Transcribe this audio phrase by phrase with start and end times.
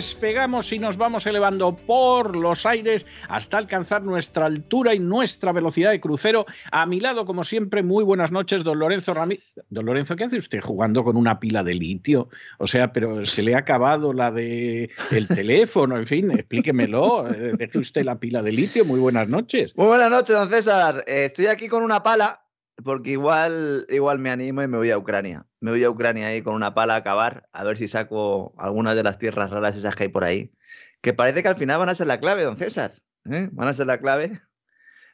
[0.00, 5.90] despegamos y nos vamos elevando por los aires hasta alcanzar nuestra altura y nuestra velocidad
[5.90, 6.46] de crucero.
[6.72, 9.44] A mi lado, como siempre, muy buenas noches, don Lorenzo Ramírez.
[9.68, 12.30] Don Lorenzo, ¿qué hace usted jugando con una pila de litio?
[12.56, 17.30] O sea, pero se le ha acabado la de el teléfono, en fin, explíquemelo.
[17.30, 18.86] Eh, Deje usted la pila de litio.
[18.86, 19.76] Muy buenas noches.
[19.76, 21.04] Muy buenas noches, don César.
[21.06, 22.40] Eh, estoy aquí con una pala
[22.84, 25.46] porque igual, igual me animo y me voy a Ucrania.
[25.60, 28.96] Me voy a Ucrania ahí con una pala a acabar, a ver si saco algunas
[28.96, 30.52] de las tierras raras esas que hay por ahí.
[31.00, 32.92] Que parece que al final van a ser la clave, don César.
[33.30, 33.48] ¿eh?
[33.52, 34.40] Van a ser la clave.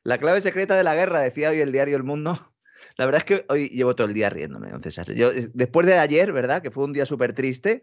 [0.02, 2.54] La clave secreta de la guerra, decía hoy el diario El Mundo.
[2.96, 5.10] La verdad es que hoy llevo todo el día riéndome, don César.
[5.10, 6.62] Eh, después de ayer, ¿verdad?
[6.62, 7.82] Que fue un día súper triste.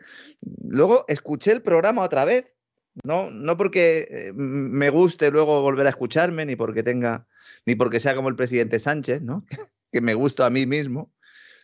[0.64, 2.56] Luego escuché el programa otra vez.
[3.04, 7.28] No, no porque eh, me guste luego volver a escucharme, ni porque tenga,
[7.66, 9.46] ni porque sea como el presidente Sánchez, ¿no?
[9.92, 11.14] que me gusta a mí mismo,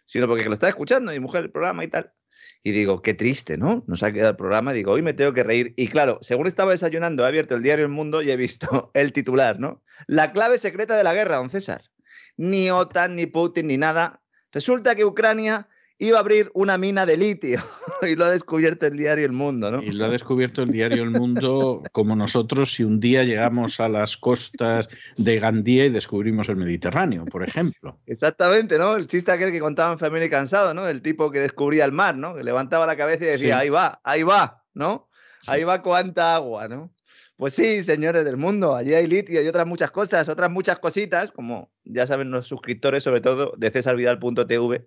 [0.05, 2.13] sino porque lo está escuchando mi mujer el programa y tal.
[2.61, 3.83] Y digo, qué triste, ¿no?
[3.87, 4.73] Nos ha quedado el programa.
[4.73, 5.73] Digo, hoy me tengo que reír.
[5.77, 9.13] Y claro, según estaba desayunando, he abierto el diario El Mundo y he visto el
[9.13, 9.81] titular, ¿no?
[10.07, 11.83] La clave secreta de la guerra, don César.
[12.37, 14.21] Ni OTAN, ni Putin, ni nada.
[14.51, 17.61] Resulta que Ucrania iba a abrir una mina de litio
[18.01, 19.83] y lo ha descubierto el diario El Mundo, ¿no?
[19.83, 23.89] Y lo ha descubierto el diario El Mundo como nosotros si un día llegamos a
[23.89, 27.99] las costas de Gandía y descubrimos el Mediterráneo, por ejemplo.
[28.07, 28.95] Exactamente, ¿no?
[28.95, 30.87] El chiste aquel que contaba en Familia y Cansado, ¿no?
[30.87, 32.33] El tipo que descubría el mar, ¿no?
[32.33, 33.61] Que levantaba la cabeza y decía, Sí.
[33.61, 35.09] ahí va, ahí va, ¿no?
[35.47, 36.93] Ahí va cuánta agua, ¿no?
[37.39, 41.31] Pues sí, señores del mundo, allí hay litio y otras muchas cosas, otras muchas cositas,
[41.31, 44.85] como ya saben los suscriptores, sobre todo de cesarvidal.tv,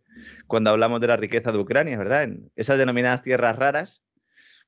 [0.49, 2.25] cuando hablamos de la riqueza de Ucrania, ¿verdad?
[2.25, 4.03] En esas denominadas tierras raras.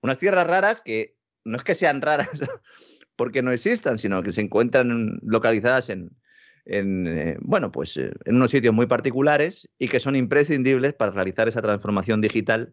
[0.01, 2.31] Unas tierras raras que no es que sean raras
[3.17, 6.17] porque no existan, sino que se encuentran localizadas en,
[6.65, 11.49] eh, bueno, pues, eh, en unos sitios muy particulares y que son imprescindibles para realizar
[11.49, 12.73] esa transformación digital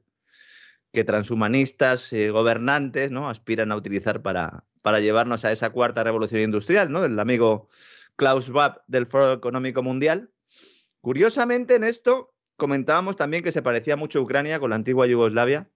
[0.93, 3.29] que transhumanistas, eh, gobernantes, ¿no?
[3.29, 7.03] aspiran a utilizar para, para llevarnos a esa cuarta revolución industrial, ¿no?
[7.03, 7.69] El amigo
[8.15, 10.31] Klaus Schwab del Foro Económico Mundial.
[11.01, 15.69] Curiosamente, en esto comentábamos también que se parecía mucho a Ucrania con la antigua Yugoslavia,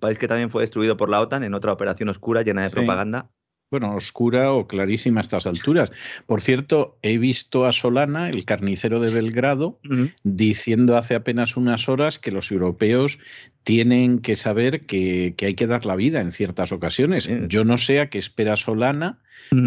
[0.00, 2.74] país que también fue destruido por la OTAN en otra operación oscura llena de Sí.
[2.74, 3.30] propaganda.
[3.70, 5.90] Bueno, oscura o clarísima a estas alturas.
[6.26, 9.78] Por cierto, he visto a Solana, el carnicero de Belgrado,
[10.24, 13.18] diciendo hace apenas unas horas que los europeos
[13.64, 17.28] tienen que saber que, que hay que dar la vida en ciertas ocasiones.
[17.48, 19.18] Yo no sé a qué espera Solana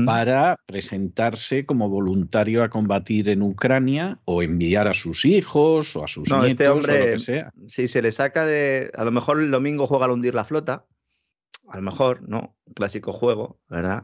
[0.05, 6.07] para presentarse como voluntario a combatir en Ucrania o enviar a sus hijos o a
[6.07, 7.51] sus No, nietos este o lo que sea.
[7.67, 8.91] si se le saca de.
[8.95, 10.85] A lo mejor el domingo juega al hundir la flota.
[11.71, 12.57] A lo mejor, ¿no?
[12.75, 14.03] Clásico juego, ¿verdad?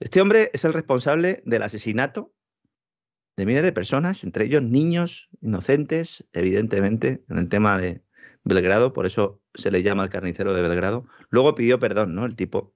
[0.00, 2.34] Este hombre es el responsable del asesinato
[3.36, 8.02] de miles de personas, entre ellos niños inocentes, evidentemente, en el tema de
[8.42, 11.06] Belgrado, por eso se le llama el carnicero de Belgrado.
[11.30, 12.26] Luego pidió perdón, ¿no?
[12.26, 12.74] El tipo,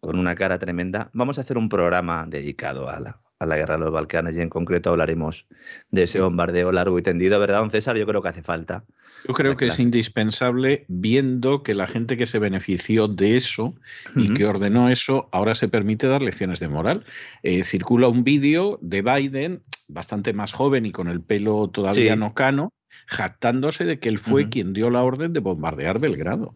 [0.00, 1.10] con una cara tremenda.
[1.14, 4.40] Vamos a hacer un programa dedicado a la, a la guerra de los Balcanes y
[4.40, 5.46] en concreto hablaremos
[5.90, 7.96] de ese bombardeo largo y tendido, ¿verdad, don César?
[7.96, 8.84] Yo creo que hace falta.
[9.26, 13.74] Yo creo que es indispensable viendo que la gente que se benefició de eso
[14.16, 17.04] y que ordenó eso ahora se permite dar lecciones de moral.
[17.44, 22.18] Eh, circula un vídeo de Biden, bastante más joven y con el pelo todavía Sí.
[22.18, 22.72] no cano,
[23.06, 26.52] jactándose de que él fue quien dio la orden de bombardear Belgrado.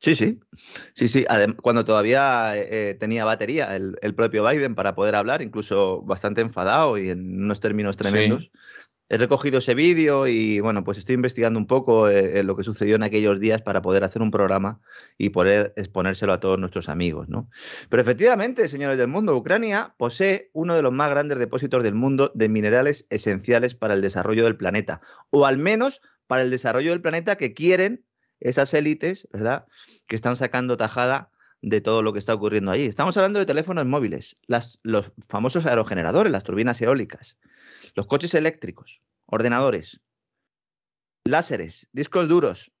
[0.00, 0.40] Sí, sí.
[0.94, 1.24] Sí, sí.
[1.28, 6.40] Adem- cuando todavía eh, tenía batería el, el propio Biden para poder hablar, incluso bastante
[6.40, 8.50] enfadado y en unos términos tremendos.
[9.12, 12.62] He recogido ese vídeo y bueno, pues estoy investigando un poco eh, eh, lo que
[12.62, 14.80] sucedió en aquellos días para poder hacer un programa
[15.18, 17.50] y poder exponérselo a todos nuestros amigos, ¿no?
[17.88, 22.30] Pero efectivamente, señores del mundo, Ucrania posee uno de los más grandes depósitos del mundo
[22.36, 25.00] de minerales esenciales para el desarrollo del planeta,
[25.30, 28.04] o al menos para el desarrollo del planeta que quieren
[28.40, 29.66] esas élites, ¿verdad?
[30.06, 31.30] Que están sacando tajada
[31.62, 32.84] de todo lo que está ocurriendo allí.
[32.84, 34.38] Estamos hablando de teléfonos móviles,
[34.82, 37.36] los famosos aerogeneradores, las turbinas eólicas,
[37.94, 40.00] los coches eléctricos, ordenadores,
[41.24, 42.72] láseres, discos duros,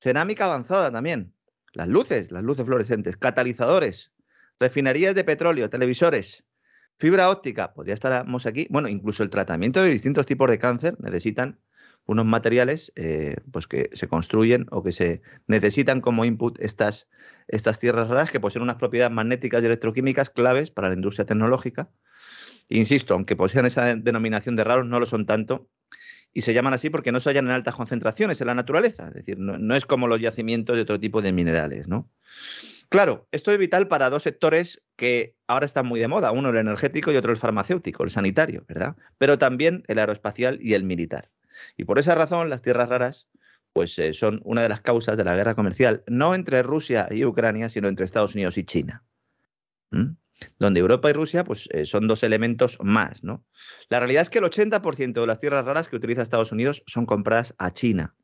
[0.00, 1.34] cerámica avanzada también,
[1.72, 4.12] las luces, las luces fluorescentes, catalizadores,
[4.60, 6.44] refinerías de petróleo, televisores,
[6.98, 11.60] fibra óptica, podría estarmos aquí, bueno, incluso el tratamiento de distintos tipos de cáncer necesitan
[12.08, 17.06] unos materiales eh, pues que se construyen o que se necesitan como input estas,
[17.48, 21.90] estas tierras raras que poseen unas propiedades magnéticas y electroquímicas claves para la industria tecnológica.
[22.70, 25.68] Insisto, aunque posean esa denominación de raros, no lo son tanto
[26.32, 29.14] y se llaman así porque no se hallan en altas concentraciones en la naturaleza, es
[29.14, 32.10] decir, no, es como los yacimientos de otro tipo de minerales, ¿no?
[32.88, 36.56] Claro, esto es vital para dos sectores que ahora están muy de moda, uno el
[36.56, 38.96] energético y otro el farmacéutico, el sanitario, ¿verdad?
[39.18, 41.30] Pero también el aeroespacial y el militar.
[41.76, 43.28] Y por esa razón, las tierras raras
[43.72, 47.24] pues eh, son una de las causas de la guerra comercial, no entre Rusia y
[47.24, 49.04] Ucrania, sino entre Estados Unidos y China.
[50.58, 53.22] Donde Europa y Rusia pues, eh, son dos elementos más.
[53.24, 53.44] ¿no?
[53.88, 57.06] La realidad es que el 80% de las tierras raras que utiliza Estados Unidos son
[57.06, 58.14] compradas a China.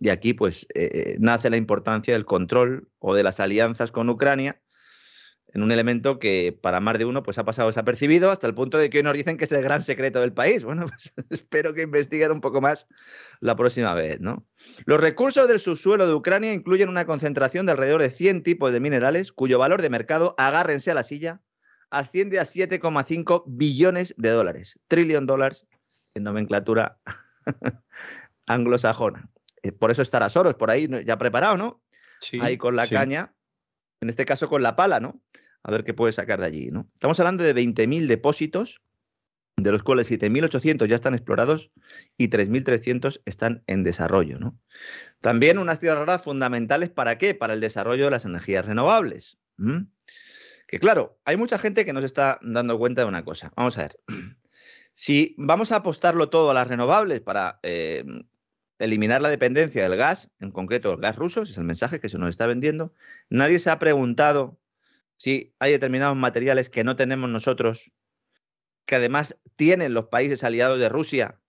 [0.00, 4.61] Y aquí pues eh, nace la importancia del control o de las alianzas con Ucrania
[5.54, 8.78] en un elemento que para más de uno pues ha pasado desapercibido hasta el punto
[8.78, 10.64] de que hoy nos dicen que es el gran secreto del país.
[10.72, 12.86] Bueno, pues espero que investiguen un poco más
[13.40, 14.46] la próxima vez, ¿no?
[14.86, 18.80] Los recursos del subsuelo de Ucrania incluyen una concentración de alrededor de 100 tipos de
[18.80, 21.42] minerales cuyo valor de mercado, agárrense a la silla,
[21.90, 25.66] asciende a 7,5 billones de dólares, trillion dólares
[26.14, 26.98] en nomenclatura
[28.46, 29.28] anglosajona.
[29.62, 31.82] Eh, por eso estará Soros por ahí ya preparado, ¿no?
[32.20, 33.34] Sí, ahí con la caña,
[34.00, 35.20] en este caso con la pala, ¿no?
[35.64, 36.70] A ver qué puede sacar de allí.
[36.70, 36.88] ¿no?
[36.94, 38.82] Estamos hablando de 20.000 depósitos,
[39.56, 41.70] de los cuales 7.800 ya están explorados
[42.16, 44.38] y 3.300 están en desarrollo.
[44.38, 44.58] ¿no?
[45.20, 47.34] También unas tierras raras fundamentales para qué?
[47.34, 49.38] Para el desarrollo de las energías renovables.
[50.66, 53.52] Que claro, hay mucha gente que nos está dando cuenta de una cosa.
[53.56, 54.00] Vamos a ver.
[54.94, 58.04] Si vamos a apostarlo todo a las renovables para eh,
[58.78, 62.08] eliminar la dependencia del gas, en concreto el gas ruso, ese es el mensaje que
[62.08, 62.92] se nos está vendiendo,
[63.30, 64.58] nadie se ha preguntado
[65.16, 67.92] si hay determinados materiales que no tenemos nosotros,
[68.86, 71.40] que además tienen los países aliados de Rusia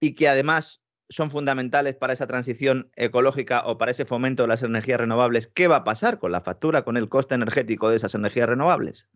[0.00, 4.62] y que además son fundamentales para esa transición ecológica o para ese fomento de las
[4.62, 8.14] energías renovables, ¿qué va a pasar con la factura, con el coste energético de esas
[8.14, 9.08] energías renovables?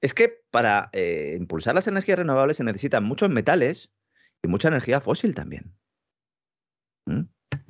[0.00, 3.90] Es que para eh, impulsar las energías renovables se necesitan muchos metales
[4.42, 5.74] y mucha energía fósil también.
[7.06, 7.22] ¿Mm?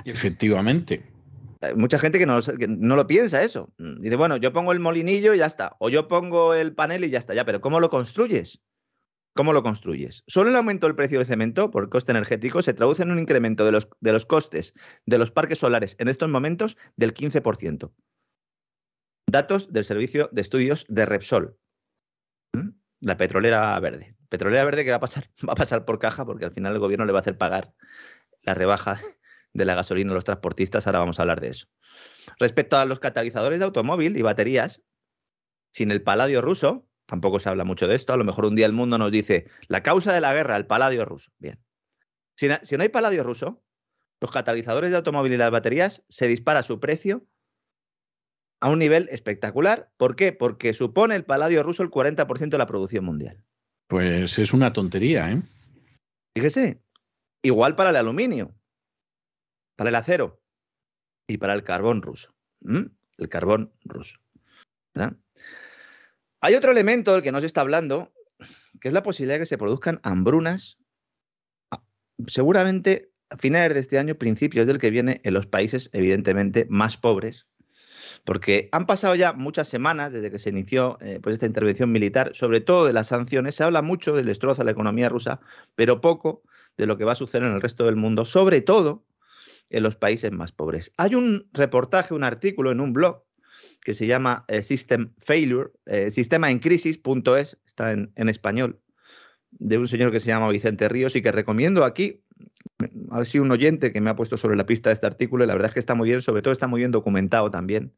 [0.04, 1.17] Efectivamente.
[1.60, 2.38] Hay mucha gente que no,
[2.68, 3.72] no, lo piensa eso.
[3.78, 5.76] Mm, dice, bueno, yo pongo el molinillo y ya está.
[5.80, 7.34] O yo pongo el panel y ya está.
[7.34, 8.60] Ya, pero ¿cómo lo construyes?
[9.34, 10.24] ¿Cómo lo construyes?
[10.26, 13.64] Solo el aumento del precio del cemento por coste energético se traduce en un incremento
[13.64, 14.74] de los, de los costes
[15.06, 17.92] de los parques solares en estos momentos del 15%.
[19.30, 21.56] Datos del Servicio de Estudios de Repsol,
[23.00, 24.16] la petrolera verde.
[24.28, 26.80] Petrolera verde que va a pasar, va a pasar por caja porque al final el
[26.80, 27.74] gobierno le va a hacer pagar
[28.42, 29.00] la rebaja
[29.58, 31.66] de la gasolina a los transportistas, ahora vamos a hablar de eso.
[32.38, 34.82] Respecto a los catalizadores de automóvil y baterías,
[35.72, 38.66] sin el paladio ruso, tampoco se habla mucho de esto, a lo mejor un día
[38.66, 41.32] el mundo nos dice la causa de la guerra, el paladio ruso.
[41.38, 41.58] Bien.
[42.36, 43.62] Si, no hay paladio ruso,
[44.20, 47.26] los catalizadores de automóvil y las baterías se dispara su precio
[48.60, 49.90] a un nivel espectacular.
[49.96, 50.32] ¿Por qué?
[50.32, 53.42] Porque supone el paladio ruso el 40% de la producción mundial.
[53.88, 55.42] Pues es una tontería, ¿eh?
[56.36, 56.80] Fíjese,
[57.42, 58.57] igual para el aluminio
[59.78, 60.42] para el acero
[61.28, 62.34] y para el carbón ruso.
[62.60, 64.18] El carbón ruso.
[66.40, 68.12] Hay otro elemento del que no se está hablando,
[68.80, 70.78] que es la posibilidad de que se produzcan hambrunas,
[72.26, 76.96] seguramente a finales de este año, principios del que viene, en los países evidentemente más
[76.96, 77.46] pobres,
[78.24, 82.32] porque han pasado ya muchas semanas desde que se inició eh, pues esta intervención militar,
[82.34, 85.38] sobre todo de las sanciones, se habla mucho del destrozo a la economía rusa,
[85.76, 86.42] pero poco
[86.76, 89.04] de lo que va a suceder en el resto del mundo, sobre todo
[89.70, 90.92] en los países más pobres.
[90.96, 93.22] Hay un reportaje, un artículo en un blog
[93.82, 98.80] que se llama eh, System Failure, eh, sistema en crisis.es, está en, español,
[99.50, 102.22] de un señor que se llama Vicente Ríos y que recomiendo aquí.
[103.10, 105.46] Ha sido un oyente que me ha puesto sobre la pista de este artículo y
[105.46, 107.92] la verdad es que está muy bien, sobre todo está muy bien documentado también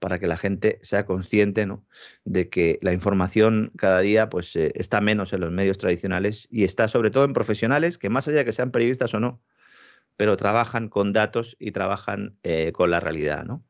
[0.00, 1.84] para que la gente sea consciente ¿no?
[2.24, 6.64] de que la información cada día pues, eh, está menos en los medios tradicionales y
[6.64, 9.42] está sobre todo en profesionales que más allá de que sean periodistas o no,
[10.20, 13.46] pero trabajan con datos y trabajan eh, con la realidad.
[13.46, 13.64] ¿no?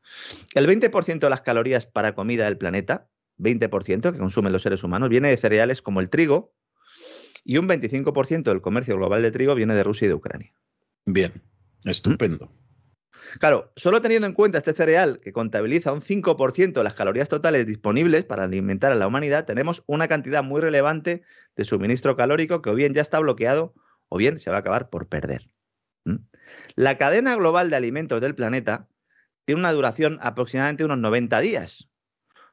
[0.53, 5.07] El 20% de las calorías para comida del planeta, 20% que consumen los seres humanos,
[5.07, 6.53] viene de cereales como el trigo
[7.45, 10.53] y un 25% del comercio global de trigo viene de Rusia y de Ucrania.
[11.05, 11.41] Bien,
[11.85, 12.51] estupendo.
[13.39, 17.65] Claro, solo teniendo en cuenta este cereal que contabiliza un 5% de las calorías totales
[17.65, 21.23] disponibles para alimentar a la humanidad, tenemos una cantidad muy relevante
[21.55, 23.73] de suministro calórico que o bien ya está bloqueado
[24.09, 25.50] o bien se va a acabar por perder.
[26.75, 28.87] La cadena global de alimentos del planeta
[29.45, 31.89] tiene una duración aproximadamente unos 90 días,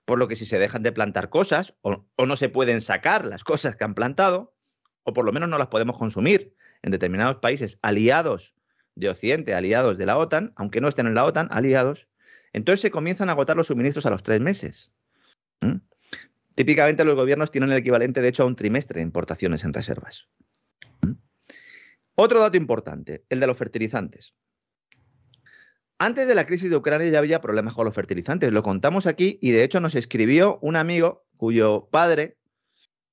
[0.05, 3.25] por lo que si se dejan de plantar cosas o, o no se pueden sacar
[3.25, 4.55] las cosas que han plantado,
[5.05, 8.55] o por lo menos no las podemos consumir en determinados países aliados
[8.95, 12.09] de Occidente, aliados de la OTAN, aunque no estén en la OTAN, aliados,
[12.53, 14.91] entonces se comienzan a agotar los suministros a los tres meses.
[16.55, 20.29] Típicamente los gobiernos tienen el equivalente, de hecho, a un trimestre de importaciones en reservas.
[22.21, 24.35] Otro dato importante, el de los fertilizantes.
[26.01, 29.39] Antes de la crisis de Ucrania ya había problemas con los fertilizantes, lo contamos aquí
[29.41, 32.37] y de hecho nos escribió un amigo cuyo padre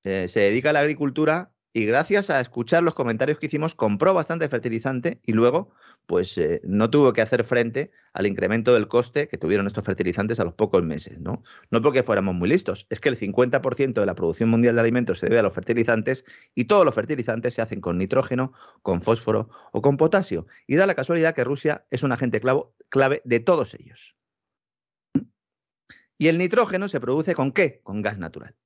[0.02, 4.14] eh, se dedica a la agricultura y gracias a escuchar los comentarios que hicimos compró
[4.14, 5.74] bastante fertilizante y luego
[6.06, 10.40] pues eh, no tuvo que hacer frente al incremento del coste que tuvieron estos fertilizantes
[10.40, 11.42] a los pocos meses, ¿no?
[11.70, 15.18] No porque fuéramos muy listos, es que el 50% de la producción mundial de alimentos
[15.18, 19.50] se debe a los fertilizantes y todos los fertilizantes se hacen con nitrógeno, con fósforo
[19.72, 20.46] o con potasio.
[20.66, 22.40] Y da la casualidad que Rusia es un agente
[22.88, 24.16] clave de todos ellos.
[26.16, 27.82] Y el nitrógeno se produce con qué?
[27.82, 28.56] Con gas natural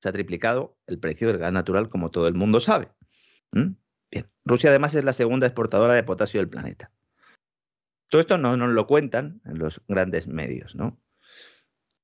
[0.00, 2.88] se ha triplicado el precio del gas natural, como todo el mundo sabe.
[4.44, 6.90] Rusia además es la segunda exportadora de potasio del planeta.
[8.08, 11.00] Todo esto no nos lo cuentan en los grandes medios, ¿no?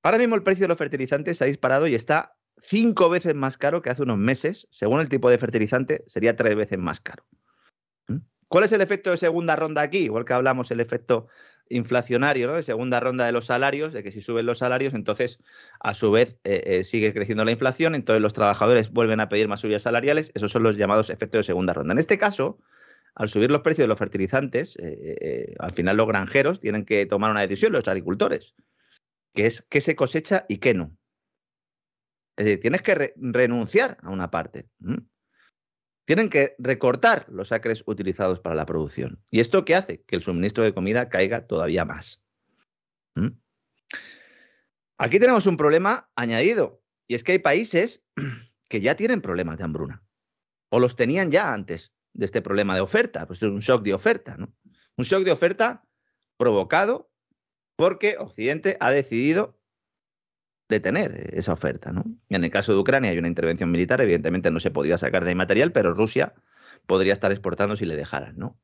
[0.03, 3.59] Ahora mismo el precio de los fertilizantes se ha disparado y está cinco veces más
[3.59, 4.69] caro que hace unos meses.
[4.71, 7.27] Según el tipo de fertilizante, sería tres veces más caro.
[8.49, 9.99] ¿Cuál es el efecto de segunda ronda aquí?
[9.99, 11.27] Igual que hablamos el efecto
[11.69, 12.55] inflacionario, ¿no?
[12.55, 15.41] De segunda ronda de los salarios, de que si suben los salarios, entonces
[15.81, 19.49] a su vez eh, eh, sigue creciendo la inflación, entonces los trabajadores vuelven a pedir
[19.49, 21.93] más subidas salariales, esos son los llamados efectos de segunda ronda.
[21.93, 22.59] En este caso,
[23.15, 27.31] al subir los precios de los fertilizantes, eh, al final los granjeros tienen que tomar
[27.31, 28.55] una decisión, los agricultores,
[29.35, 30.97] que es qué se cosecha y qué no.
[32.37, 34.69] Es decir, tienes que renunciar a una parte
[36.07, 39.21] tienen que recortar los acres utilizados para la producción.
[39.31, 40.03] ¿Y esto qué hace?
[40.03, 42.23] Que el suministro de comida caiga todavía más.
[43.17, 43.39] ¿Mm?
[44.99, 48.03] Aquí tenemos un problema añadido, y es que hay países
[48.69, 50.03] que ya tienen problemas de hambruna,
[50.71, 53.93] o los tenían ya antes de este problema de oferta, pues es un shock de
[53.93, 54.55] oferta, ¿no?
[54.97, 55.85] Un shock de oferta
[56.39, 57.11] provocado
[57.77, 59.61] porque Occidente ha decidido
[60.69, 61.93] detener esa oferta.
[61.93, 62.05] ¿no?
[62.29, 65.31] En el caso de Ucrania hay una intervención militar, evidentemente no se podía sacar de
[65.31, 66.35] ahí material, pero Rusia
[66.87, 68.37] podría estar exportando si le dejaran.
[68.37, 68.59] ¿no?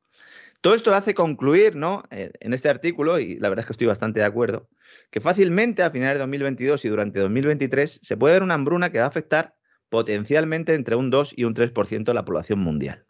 [0.60, 2.04] Todo esto hace concluir ¿no?
[2.10, 4.68] Eh, en este artículo, y la verdad es que estoy bastante de acuerdo,
[5.10, 8.98] que fácilmente a finales de 2022 y durante 2023 se puede ver una hambruna que
[8.98, 9.54] va a afectar
[9.88, 13.04] potencialmente entre un 2 y un 3% de la población mundial.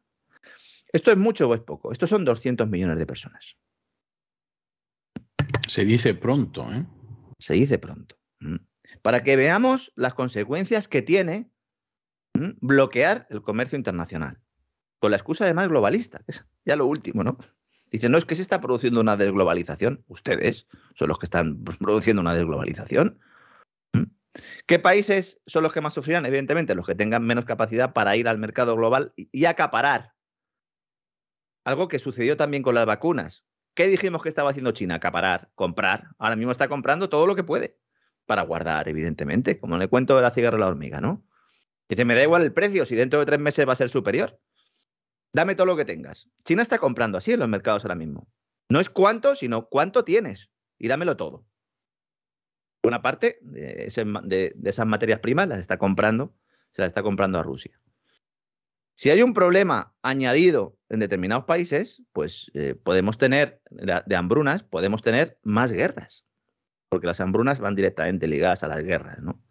[0.92, 1.92] ¿Esto es mucho o es poco?
[1.92, 3.56] Estos son 200 millones de personas.
[5.66, 6.84] Se dice pronto, ¿eh?
[7.38, 8.16] Se dice pronto.
[8.40, 8.56] Mm
[9.02, 11.50] para que veamos las consecuencias que tiene
[12.60, 14.40] bloquear el comercio internacional.
[15.00, 16.24] Con la excusa además globalista,
[16.64, 17.36] ya lo último, ¿no?
[17.90, 20.02] Dicen, no, es que se está produciendo una desglobalización.
[20.08, 23.20] Ustedes son los que están produciendo una desglobalización.
[24.66, 26.24] ¿Qué países son los que más sufrirán?
[26.24, 30.14] Evidentemente, los que tengan menos capacidad para ir al mercado global y acaparar.
[31.66, 33.44] Algo que sucedió también con las vacunas.
[33.74, 34.94] ¿Qué dijimos que estaba haciendo China?
[34.94, 36.08] Acaparar, comprar.
[36.18, 37.81] Ahora mismo está comprando todo lo que puede
[38.32, 41.22] para guardar, evidentemente, como le cuento de la cigarra a la hormiga, ¿no?
[41.86, 44.40] Dice, me da igual el precio si dentro de tres meses va a ser superior.
[45.34, 46.30] Dame todo lo que tengas.
[46.42, 48.26] China está comprando así en los mercados ahora mismo.
[48.70, 51.44] No es cuánto, sino cuánto tienes y dámelo todo.
[52.82, 56.34] Buena parte de, esas materias primas las está comprando,
[56.70, 57.78] se las está comprando a Rusia.
[58.94, 65.02] Si hay un problema añadido en determinados países, pues eh, podemos tener, de hambrunas, podemos
[65.02, 66.24] tener más guerras
[66.92, 69.18] porque las hambrunas van directamente ligadas a las guerras.
[69.22, 69.42] ¿no?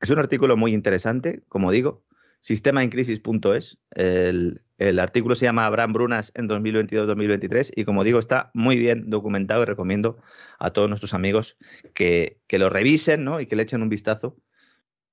[0.00, 2.04] Es un artículo muy interesante, como digo,
[2.38, 3.78] sistemaincrisis.es.
[3.90, 9.10] El, el artículo se llama Habrá hambrunas en 2022-2023 y como digo, está muy bien
[9.10, 10.16] documentado y recomiendo
[10.60, 11.56] a todos nuestros amigos
[11.94, 13.40] que, que lo revisen ¿no?
[13.40, 14.36] y que le echen un vistazo,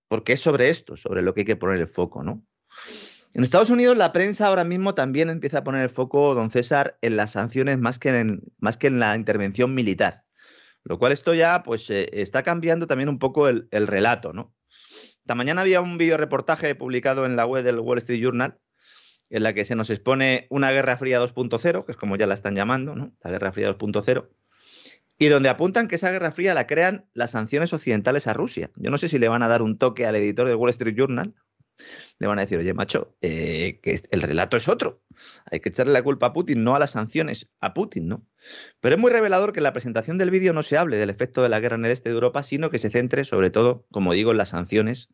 [0.07, 2.23] porque es sobre esto, sobre lo que hay que poner el foco.
[2.23, 2.45] ¿no?
[3.33, 6.99] En Estados Unidos la prensa ahora mismo también empieza a poner el foco, don César,
[7.01, 10.25] en las sanciones más que en, más que en la intervención militar.
[10.83, 14.53] Lo cual esto ya pues eh, está cambiando también un poco el, relato, ¿no?
[15.19, 18.57] Esta mañana había un video reportaje publicado en la web del Wall Street Journal
[19.29, 22.33] en la que se nos expone una Guerra Fría 2.0, que es como ya la
[22.33, 23.15] están llamando, ¿no?
[23.23, 24.27] La Guerra Fría 2.0,
[25.17, 28.71] y donde apuntan que esa Guerra Fría la crean las sanciones occidentales a Rusia.
[28.75, 30.95] Yo no sé si le van a dar un toque al editor del Wall Street
[30.97, 31.33] Journal
[32.19, 35.01] le van a decir, oye, macho, eh, que el relato es otro.
[35.49, 38.25] Hay que echarle la culpa a Putin, no a las sanciones, a Putin, ¿no?
[38.79, 41.41] Pero es muy revelador que en la presentación del vídeo no se hable del efecto
[41.41, 44.13] de la guerra en el este de Europa, sino que se centre sobre todo, como
[44.13, 45.09] digo, en las sanciones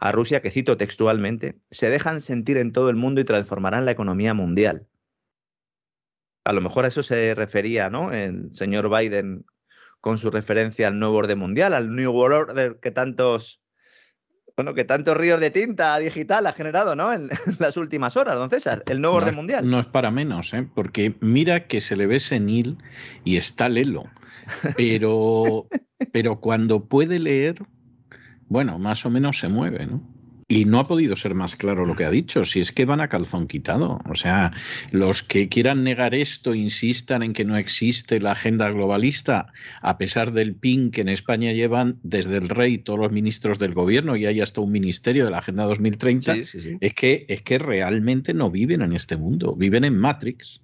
[0.00, 3.92] a Rusia, que cito textualmente, se dejan sentir en todo el mundo y transformarán la
[3.92, 4.86] economía mundial.
[6.44, 8.12] A lo mejor a eso se refería, ¿no?
[8.12, 9.46] El señor Biden
[10.00, 13.62] con su referencia al nuevo orden mundial, al New World Order que tantos
[14.56, 17.12] bueno, que tantos ríos de tinta digital ha generado, ¿no?
[17.12, 19.68] En, las últimas horas, don César, el nuevo orden mundial.
[19.68, 20.66] No es para menos, ¿eh?
[20.74, 22.78] Porque mira que se le ve senil
[23.24, 24.04] y está lelo.
[24.76, 25.66] Pero,
[26.12, 27.62] pero cuando puede leer,
[28.48, 30.13] bueno, más o menos se mueve, ¿no?
[30.54, 33.00] Y no ha podido ser más claro lo que ha dicho, si es que van
[33.00, 34.00] a calzón quitado.
[34.08, 34.52] O sea,
[34.92, 40.30] los que quieran negar esto, insistan en que no existe la agenda globalista, a pesar
[40.30, 44.26] del PIN que en España llevan desde el rey todos los ministros del gobierno y
[44.26, 46.36] hay hasta un ministerio de la Agenda 2030,
[46.80, 50.60] Es, que, es que realmente no viven en este mundo, viven en Matrix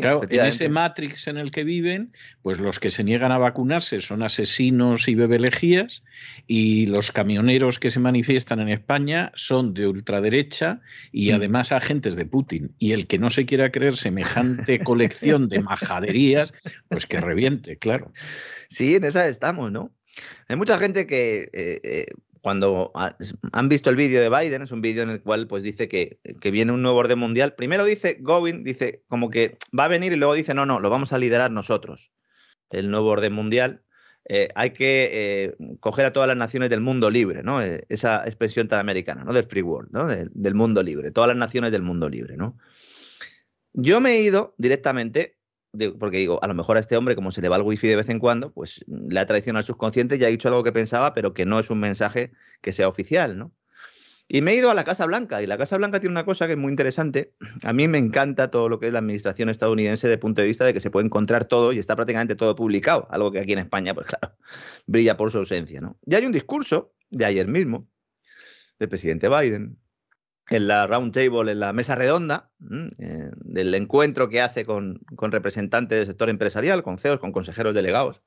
[0.00, 4.00] claro, en ese Matrix en el que viven, pues los que se niegan a vacunarse
[4.00, 6.02] son asesinos y bebelejías
[6.46, 10.80] y los camioneros que se manifiestan en España son de ultraderecha
[11.12, 11.34] y mm.
[11.34, 12.74] además agentes de Putin.
[12.78, 16.52] Y el que no se quiera creer semejante colección de majaderías,
[16.88, 18.12] pues que reviente, claro.
[18.68, 19.92] Sí, en esa estamos, ¿no?
[20.48, 22.06] Hay mucha gente que eh, eh,
[22.40, 25.88] cuando han visto el vídeo de Biden, es un vídeo en el cual pues dice
[25.88, 26.20] que,
[26.50, 27.54] viene un nuevo orden mundial.
[27.54, 30.90] Primero dice Govin, dice como que va a venir y luego dice, no, no, lo
[30.90, 32.12] vamos a liderar nosotros,
[32.70, 33.82] el nuevo orden mundial.
[34.28, 37.62] Eh, hay que eh, coger a todas las naciones del mundo libre, ¿no?
[37.62, 39.32] Eh, esa expresión tan americana, ¿no?
[39.32, 40.06] Del free world, ¿no?
[40.06, 42.56] del mundo libre, todas las naciones del mundo libre, ¿no?
[43.72, 45.39] Yo me he ido directamente
[45.98, 47.96] porque digo, a lo mejor a este hombre, como se le va el wifi de
[47.96, 51.14] vez en cuando, pues le ha traicionado al subconsciente y ha dicho algo que pensaba,
[51.14, 53.52] pero que no es un mensaje que sea oficial, ¿no?
[54.32, 56.46] Y me he ido a la Casa Blanca, y la Casa Blanca tiene una cosa
[56.46, 57.34] que es muy interesante.
[57.64, 60.46] A mí me encanta todo lo que es la administración estadounidense desde el punto de
[60.46, 63.54] vista de que se puede encontrar todo y está prácticamente todo publicado, algo que aquí
[63.54, 64.36] en España, pues claro,
[64.86, 65.98] brilla por su ausencia, ¿no?
[66.06, 67.88] Y hay un discurso de ayer mismo
[68.78, 69.78] del presidente Biden,
[70.50, 72.50] en la round table, en la mesa redonda,
[72.98, 78.20] eh, del encuentro que hace con, representantes del sector empresarial, con CEOs, con consejeros delegados.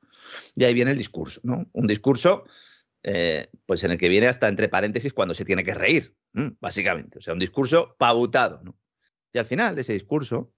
[0.56, 1.70] Y ahí viene el discurso, ¿no?
[1.74, 2.46] Un discurso
[3.04, 6.16] eh, pues en el que viene hasta entre paréntesis cuando se tiene que reír,
[6.62, 7.20] básicamente.
[7.20, 8.80] O sea, un discurso pautado, ¿no?
[9.34, 10.54] Y al final de ese discurso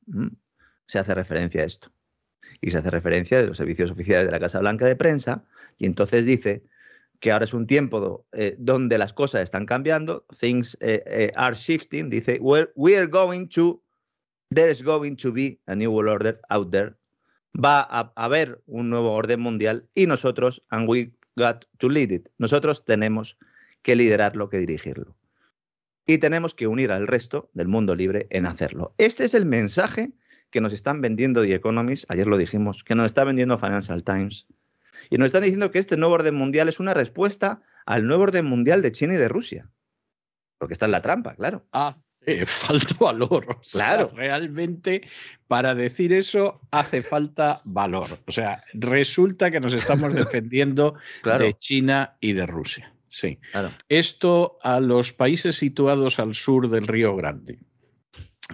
[0.86, 1.92] se hace referencia a esto.
[2.62, 5.46] Y se hace referencia de los servicios oficiales de la Casa Blanca de Prensa,
[5.80, 6.64] y entonces dice
[7.20, 11.56] que ahora es un tiempo eh, donde las cosas están cambiando, things eh, eh, are
[11.56, 13.82] shifting, dice, we are going to,
[14.54, 16.96] there is going to be a new world order out there,
[17.54, 22.28] va a haber un nuevo orden mundial y nosotros, and we got to lead it,
[22.38, 23.38] nosotros tenemos
[23.82, 25.16] que liderarlo, que dirigirlo.
[26.08, 28.94] Y tenemos que unir al resto del mundo libre en hacerlo.
[29.00, 30.12] Este es el mensaje
[30.52, 34.46] que nos están vendiendo The Economist, ayer lo dijimos, que nos está vendiendo Financial Times,
[35.10, 38.46] y nos están diciendo que este nuevo orden mundial es una respuesta al nuevo orden
[38.46, 39.70] mundial de China y de Rusia.
[40.58, 41.66] Porque está en la trampa, claro.
[41.72, 41.98] Ah,
[42.46, 43.60] falta valor.
[43.72, 44.12] claro.
[44.16, 45.08] realmente
[45.48, 48.20] para decir eso hace falta valor.
[48.26, 52.94] O sea, resulta que nos estamos defendiendo de China y de Rusia.
[53.08, 53.40] Sí.
[53.88, 57.60] Esto a los países situados al sur del Río Grande,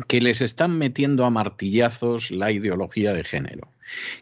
[0.07, 3.71] que les están metiendo a martillazos la ideología de género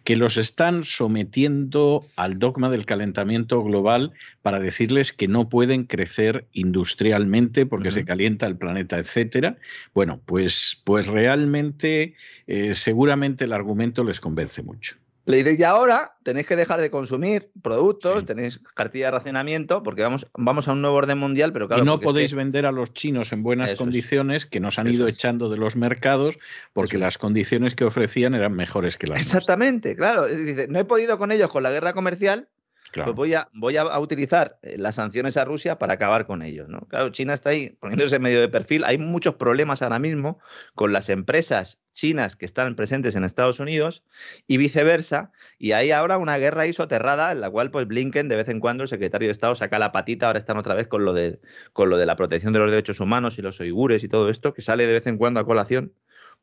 [0.04, 6.48] que los están sometiendo al dogma del calentamiento global para decirles que no pueden crecer
[6.54, 9.58] industrialmente porque se calienta el planeta, etcétera.
[9.94, 12.16] Bueno, pues, pues realmente
[12.48, 14.98] eh, seguramente el argumento les convence mucho.
[15.26, 20.02] Le dice, y ahora tenéis que dejar de consumir productos, tenéis cartilla de racionamiento, porque
[20.02, 21.84] vamos, vamos a un nuevo orden mundial, pero claro.
[21.84, 25.50] Y no podéis vender a los chinos en buenas condiciones, que nos han ido echando
[25.50, 26.40] de los mercados,
[26.74, 30.26] porque las condiciones que ofrecían eran mejores que las Exactamente, claro.
[30.26, 32.48] Dice, no he podido con ellos con la guerra comercial,
[32.94, 36.68] pues voy a, voy a utilizar eh, las sanciones a Rusia para acabar con ellos.
[36.70, 36.82] ¿no?
[36.82, 38.84] Claro, China está ahí poniéndose en medio de perfil.
[38.86, 40.40] Hay muchos problemas ahora mismo
[40.76, 44.04] con las empresas chinas que están presentes en Estados Unidos
[44.48, 45.32] y viceversa.
[45.58, 48.60] Y hay ahora una guerra ahí soterrada en la cual pues Blinken de vez en
[48.60, 50.28] cuando el secretario de Estado saca la patita.
[50.28, 51.40] Ahora están otra vez con lo de,
[51.74, 54.54] con lo de la protección de los derechos humanos y los uigures y todo esto
[54.54, 55.94] que sale de vez en cuando a colación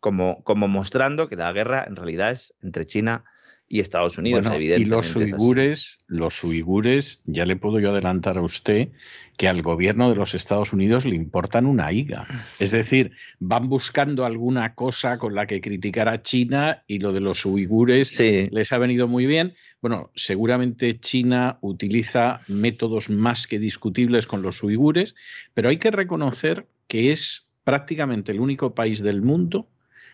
[0.00, 3.35] como, como mostrando que la guerra en realidad es entre China y
[3.68, 4.88] Estados Unidos, Bueno, evidentemente.
[4.88, 8.90] y los uigures, los uigures, ya le puedo yo adelantar a usted
[9.36, 12.26] que al gobierno de los Estados Unidos le importan una higa.
[12.58, 17.20] Es decir, van buscando alguna cosa con la que criticar a China y lo de
[17.20, 19.54] los uigures Sí, les ha venido muy bien.
[19.82, 25.14] Bueno, seguramente China utiliza métodos más que discutibles con los uigures,
[25.54, 29.68] pero hay que reconocer que es prácticamente el único país del mundo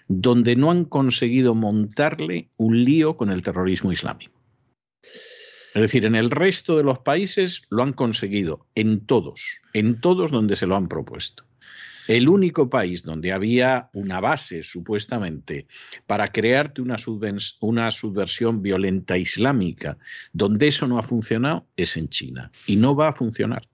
[0.09, 4.41] donde no han conseguido montarle un lío con el terrorismo islámico.
[5.75, 10.31] Es decir, en el resto de los países lo han conseguido, en todos, en todos
[10.31, 11.45] donde se lo han propuesto.
[12.09, 15.67] El único país donde había una base, supuestamente,
[16.07, 16.97] para crearte una,
[17.61, 19.97] una subversión violenta islámica,
[20.33, 22.51] donde eso no ha funcionado, es en China.
[22.67, 23.67] Y no va a funcionar,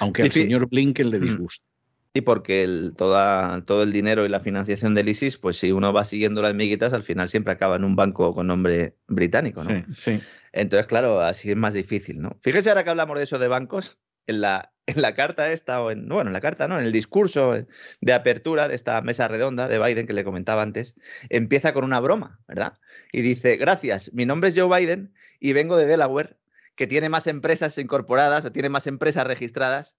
[0.00, 1.22] aunque al señor Blinken le Mm.
[1.22, 1.68] disguste.
[2.16, 5.92] Y porque el, toda, todo el dinero y la financiación del ISIS, pues si uno
[5.92, 9.84] va siguiendo las miguitas, al final siempre acaba en un banco con nombre británico, ¿no?
[9.92, 10.20] Sí, sí.
[10.52, 12.38] Entonces, claro, así es más difícil, ¿no?
[12.40, 15.90] Fíjese ahora que hablamos de eso de bancos, en la, en la carta esta, o
[15.90, 16.78] en, bueno, en la carta, ¿no?
[16.78, 17.54] En el discurso
[18.00, 20.94] de apertura de esta mesa redonda de Biden que le comentaba antes,
[21.28, 22.78] empieza con una broma, ¿verdad?
[23.12, 26.38] Y dice, gracias, mi nombre es Joe Biden y vengo de Delaware,
[26.76, 29.96] que tiene más empresas incorporadas o tiene más empresas registradas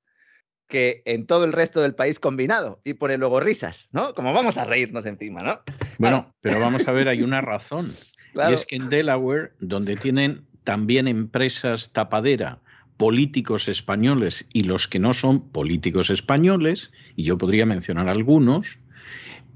[0.67, 2.81] que en todo el resto del país combinado.
[2.83, 4.13] Y pone luego risas, ¿no?
[4.13, 5.61] Como vamos a reírnos encima, ¿no?
[5.97, 7.93] Bueno, pero vamos a ver, hay una razón.
[8.33, 8.51] Claro.
[8.51, 12.59] Y es que en Delaware, donde tienen también empresas tapadera,
[12.97, 18.77] políticos españoles y los que no son políticos españoles, y yo podría mencionar algunos,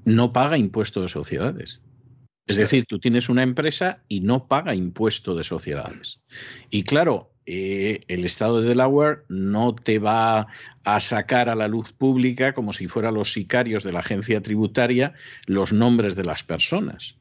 [0.05, 1.81] no paga impuesto de sociedades.
[2.47, 6.19] Es decir, tú tienes una empresa y no paga impuesto de sociedades.
[6.69, 10.47] Y claro, eh, el Estado de Delaware no te va
[10.83, 15.13] a sacar a la luz pública como si fueran los sicarios de la agencia tributaria
[15.45, 17.17] los nombres de las personas.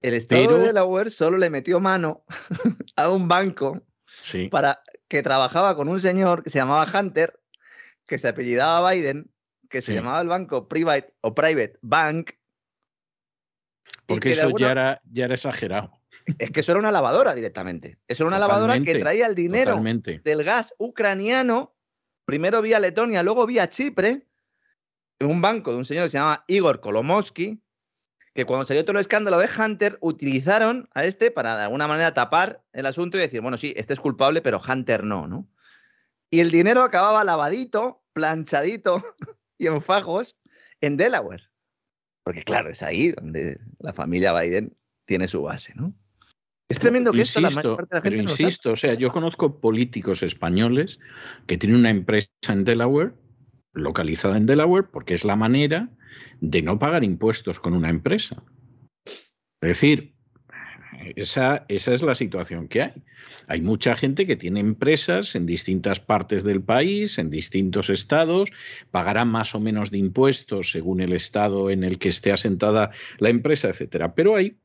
[0.00, 2.24] El Estado pero- de Delaware solo le metió mano
[2.96, 4.48] a un banco Sí.
[4.48, 7.38] para que trabajaba con un señor que se llamaba Hunter,
[8.06, 9.30] que se apellidaba Biden,
[9.68, 9.94] que se Sí.
[9.98, 12.30] llamaba el banco Private o Private Bank.
[14.06, 15.97] Porque eso alguna- ya, era, ya era exagerado.
[16.38, 17.98] Es que eso era una lavadora directamente.
[18.06, 20.20] Eso era una lavadora que traía el dinero Totalmente.
[20.24, 21.74] del gas ucraniano,
[22.24, 24.26] primero vía Letonia, luego vía Chipre,
[25.18, 27.60] en un banco de un señor que se llama Igor Kolomowski,
[28.34, 32.14] que cuando salió todo el escándalo de Hunter, utilizaron a este para de alguna manera
[32.14, 35.48] tapar el asunto y decir, bueno, sí, este es culpable, pero Hunter no, ¿no?
[36.30, 39.02] Y el dinero acababa lavadito, planchadito
[39.58, 40.36] y en fajos
[40.80, 41.50] en Delaware.
[42.22, 45.94] Porque claro, es ahí donde la familia Biden tiene su base, ¿no?
[46.68, 48.42] Es tremendo que esto la mayor Insisto, parte de la pero gente no sabe.
[48.44, 51.00] insisto, o sea, yo conozco políticos españoles
[51.46, 53.14] que tienen una empresa en Delaware,
[53.72, 55.90] localizada en Delaware, porque es la manera
[56.40, 58.42] de no pagar impuestos con una empresa.
[59.60, 60.14] Es decir,
[61.16, 63.02] esa, esa es la situación que hay.
[63.46, 68.50] Hay mucha gente que tiene empresas en distintas partes del país, en distintos estados,
[68.90, 73.30] pagará más o menos de impuestos según el estado en el que esté asentada la
[73.30, 74.14] empresa, etcétera.
[74.14, 74.58] Pero hay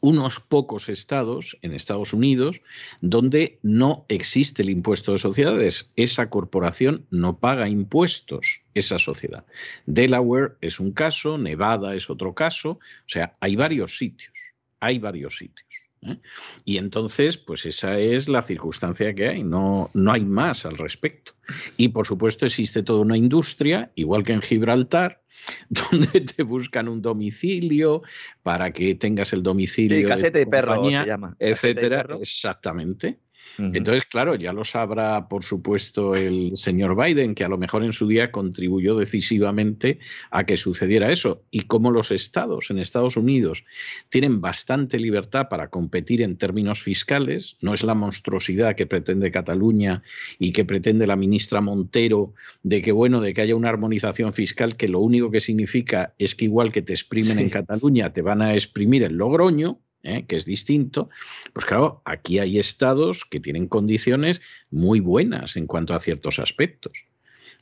[0.00, 2.60] unos pocos estados en Estados Unidos
[3.00, 5.92] donde no existe el impuesto de sociedades.
[5.96, 9.46] Esa corporación no paga impuestos, esa sociedad.
[9.86, 14.34] Delaware es un caso, Nevada es otro caso, o sea, hay varios sitios,
[14.80, 15.66] hay varios sitios.
[16.02, 16.18] ¿eh?
[16.64, 21.32] Y entonces, pues esa es la circunstancia que hay, no, no hay más al respecto.
[21.76, 25.22] Y por supuesto existe toda una industria, igual que en Gibraltar,
[25.68, 28.02] donde te buscan un domicilio
[28.42, 29.96] para que tengas el domicilio.
[29.96, 31.36] Sí, de caseta tu y perro compañía, se llama.
[31.38, 32.20] Etcétera, perro.
[32.20, 33.18] exactamente.
[33.58, 37.92] Entonces, claro, ya lo sabrá, por supuesto, el señor Biden, que a lo mejor en
[37.92, 39.98] su día contribuyó decisivamente
[40.30, 41.42] a que sucediera eso.
[41.50, 43.64] Y como los estados en Estados Unidos
[44.08, 50.02] tienen bastante libertad para competir en términos fiscales, no es la monstruosidad que pretende Cataluña
[50.38, 54.76] y que pretende la ministra Montero de que, bueno, de que haya una armonización fiscal
[54.76, 57.42] que lo único que significa es que igual que te exprimen Sí.
[57.44, 60.24] en Cataluña, te van a exprimir en Logroño, ¿eh?
[60.26, 61.10] que es distinto,
[61.52, 64.40] pues claro, aquí hay estados que tienen condiciones
[64.70, 67.04] muy buenas en cuanto a ciertos aspectos.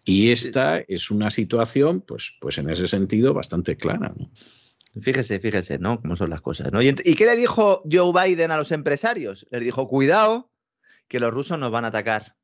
[0.04, 4.12] Y esta es una situación, pues, pues en ese sentido, bastante clara.
[4.14, 4.30] ¿no?
[5.00, 6.00] Fíjese, fíjese, ¿no?
[6.00, 6.82] Cómo son las cosas, ¿no?
[6.82, 9.46] ¿Y, ¿Y qué le dijo Joe Biden a los empresarios?
[9.50, 10.52] Les dijo, cuidado,
[11.08, 12.36] que los rusos nos van a atacar.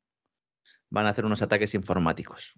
[0.89, 2.53] Van a hacer unos ataques informáticos.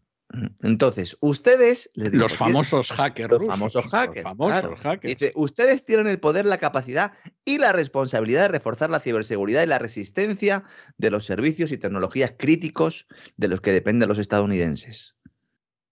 [0.64, 4.24] Entonces, ustedes, les digo, Los famosos hackers los rusos, famosos hackers.
[4.24, 4.76] Los famosos claro.
[4.78, 5.14] hackers.
[5.14, 7.14] Dice, ustedes tienen el poder, la capacidad
[7.46, 10.64] y la responsabilidad de reforzar la ciberseguridad y la resistencia
[10.98, 15.16] de los servicios y tecnologías críticos de los que dependen los estadounidenses.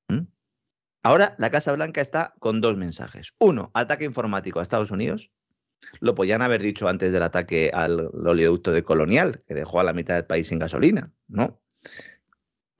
[0.07, 0.21] ¿Mm?
[1.03, 3.33] Ahora la Casa Blanca está con dos mensajes.
[3.37, 5.29] Uno, ataque informático a Estados Unidos.
[5.99, 9.93] lo podían haber dicho antes del ataque al oleoducto de Colonial, que dejó a la
[9.93, 11.59] mitad del país sin gasolina, ¿no?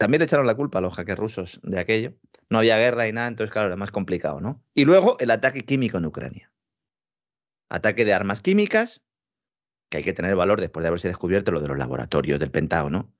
[0.02, 2.14] También le echaron la culpa a los hackers rusos de aquello.
[2.50, 4.64] No había guerra y nada, entonces, claro, era más complicado, ¿no?
[4.74, 6.52] Y luego el ataque químico en Ucrania.
[7.70, 9.02] Ataque de armas químicas,
[9.90, 13.14] que hay que tener valor después de haberse descubierto lo de los laboratorios del Pentágono,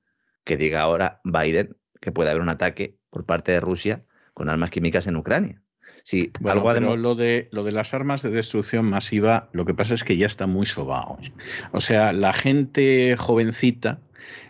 [0.44, 4.70] que diga ahora Biden que puede haber un ataque por parte de Rusia con armas
[4.70, 5.62] químicas en Ucrania.
[6.04, 10.02] Sí, algo lo, de, lo de las armas de destrucción masiva, lo que pasa es
[10.02, 11.18] que ya está muy sobao.
[11.22, 11.32] ¿eh?
[11.70, 14.00] O sea, la gente jovencita,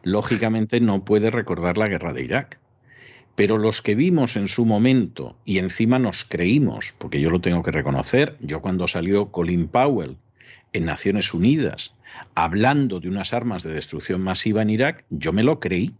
[0.02, 2.60] lógicamente, no puede recordar la guerra de Irak.
[3.34, 7.62] Pero los que vimos en su momento y encima nos creímos, porque yo lo tengo
[7.62, 10.18] que reconocer, yo cuando salió Colin Powell
[10.72, 11.94] en Naciones Unidas
[12.34, 15.94] hablando de unas armas de destrucción masiva en Irak, yo me lo creí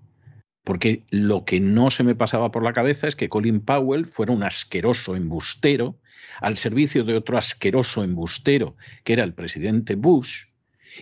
[0.65, 4.33] porque lo que no se me pasaba por la cabeza es que Colin Powell fuera
[4.33, 5.99] un asqueroso embustero
[6.41, 10.45] al servicio de otro asqueroso embustero, que era el presidente Bush,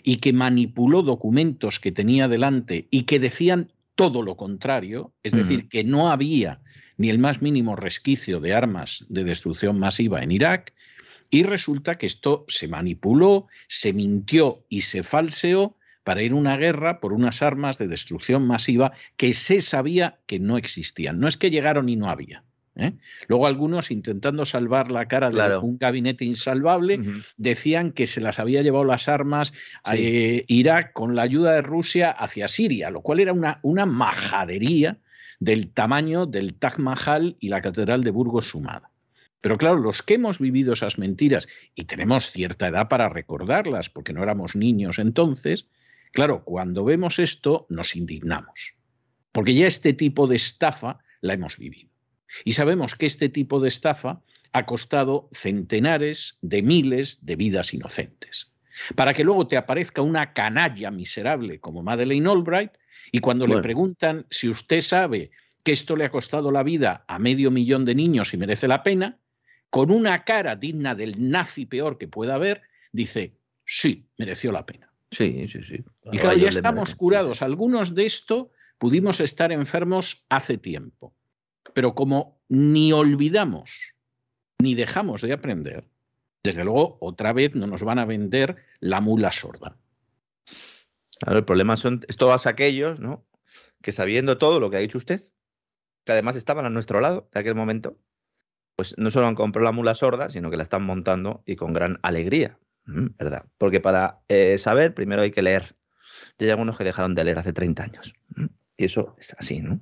[0.03, 5.68] y que manipuló documentos que tenía delante y que decían todo lo contrario, es decir,
[5.68, 6.61] que no había
[6.96, 10.72] ni el más mínimo resquicio de armas de destrucción masiva en Irak,
[11.31, 16.57] y resulta que esto se manipuló, se mintió y se falseó para ir a una
[16.57, 21.20] guerra por unas armas de destrucción masiva que se sabía que no existían.
[21.20, 22.44] No es que llegaron y no había.
[22.76, 22.92] ¿Eh?
[23.28, 27.00] Luego algunos, intentando salvar la cara de un gabinete insalvable,
[27.37, 29.52] decían que se las había llevado las armas
[29.85, 33.87] a eh, Irak con la ayuda de Rusia hacia Siria, lo cual era una, una
[33.87, 34.98] majadería
[35.38, 38.90] del tamaño del Taj Mahal y la Catedral de Burgos sumada.
[39.40, 44.12] Pero claro, los que hemos vivido esas mentiras y tenemos cierta edad para recordarlas, porque
[44.12, 45.66] no éramos niños entonces,
[46.12, 48.74] Claro, cuando vemos esto nos indignamos,
[49.33, 51.89] porque ya este tipo de estafa la hemos vivido.
[52.44, 58.52] Y sabemos que este tipo de estafa ha costado centenares de miles de vidas inocentes.
[58.94, 62.72] Para que luego te aparezca una canalla miserable como Madeleine Albright
[63.12, 65.30] y cuando le preguntan si usted sabe
[65.62, 68.82] que esto le ha costado la vida a medio millón de niños y merece la
[68.82, 69.18] pena,
[69.68, 72.62] con una cara digna del nazi peor que pueda haber,
[72.92, 74.92] dice, sí, mereció la pena.
[75.10, 75.84] Sí, sí, sí.
[76.12, 77.42] Y claro, ya estamos curados.
[77.42, 81.14] Algunos de esto pudimos estar enfermos hace tiempo.
[81.74, 83.94] Pero como ni olvidamos
[84.59, 85.85] ni dejamos de aprender,
[86.42, 89.76] desde luego otra vez no nos van a vender la mula sorda.
[91.18, 93.24] Claro, el problema son todos aquellos, ¿no?
[93.83, 95.20] Que sabiendo todo lo que ha dicho usted,
[96.04, 97.96] que además estaban a nuestro lado de aquel momento,
[98.76, 101.72] pues no solo han comprado la mula sorda, sino que la están montando y con
[101.72, 102.59] gran alegría.
[102.85, 103.46] ¿verdad?
[103.59, 105.76] Porque para eh, saber, primero hay que leer.
[106.38, 108.14] Ya hay algunos que dejaron de leer hace 30 años.
[108.76, 109.80] Y eso es así, ¿no?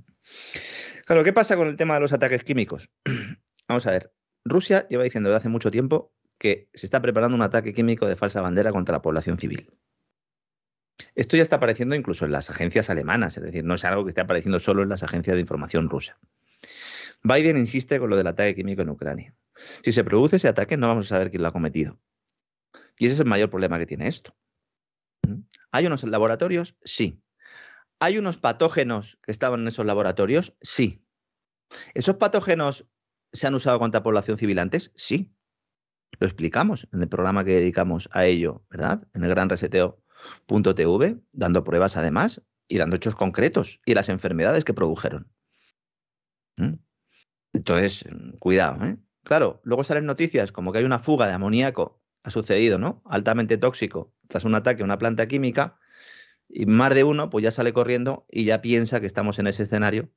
[1.08, 2.90] Claro, ¿qué pasa con el tema de los ataques químicos?
[3.66, 4.12] Vamos a ver.
[4.44, 8.14] Rusia lleva diciendo desde hace mucho tiempo que se está preparando un ataque químico de
[8.14, 9.72] falsa bandera contra la población civil.
[11.14, 14.10] Esto ya está apareciendo incluso en las agencias alemanas, es decir, no es algo que
[14.10, 16.18] esté apareciendo solo en las agencias de información rusa.
[17.22, 19.34] Biden insiste con lo del ataque químico en Ucrania.
[19.82, 21.98] Si se produce ese ataque, no vamos a saber quién lo ha cometido.
[22.98, 24.36] Y ese es el mayor problema que tiene esto.
[25.72, 26.76] ¿Hay unos laboratorios?
[26.84, 27.22] Sí.
[28.00, 30.56] ¿Hay unos patógenos que estaban en esos laboratorios?
[30.60, 31.04] Sí.
[31.94, 32.88] ¿Esos patógenos
[33.32, 34.92] se han usado contra población civil antes?
[34.96, 35.34] Sí.
[36.20, 39.06] Lo explicamos en el programa que dedicamos a ello, ¿verdad?
[39.14, 44.74] En el gran reseteo.tv, dando pruebas además y dando hechos concretos y las enfermedades que
[44.74, 45.30] produjeron.
[47.52, 48.04] Entonces,
[48.40, 48.98] cuidado, ¿eh?
[49.24, 53.02] Claro, luego salen noticias como que hay una fuga de amoníaco ha sucedido, ¿no?
[53.04, 55.78] Altamente tóxico tras un ataque a una planta química
[56.48, 59.62] y más de uno pues ya sale corriendo y ya piensa que estamos en ese
[59.64, 60.10] escenario.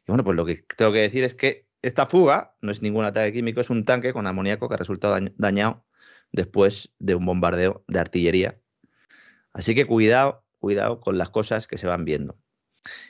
[0.00, 3.04] Y bueno, pues lo que tengo que decir es que esta fuga no es ningún
[3.04, 5.84] ataque químico, es un tanque con amoníaco que ha resultado dañado
[6.32, 8.60] después de un bombardeo de artillería.
[9.52, 12.38] Así que cuidado, cuidado con las cosas que se van viendo.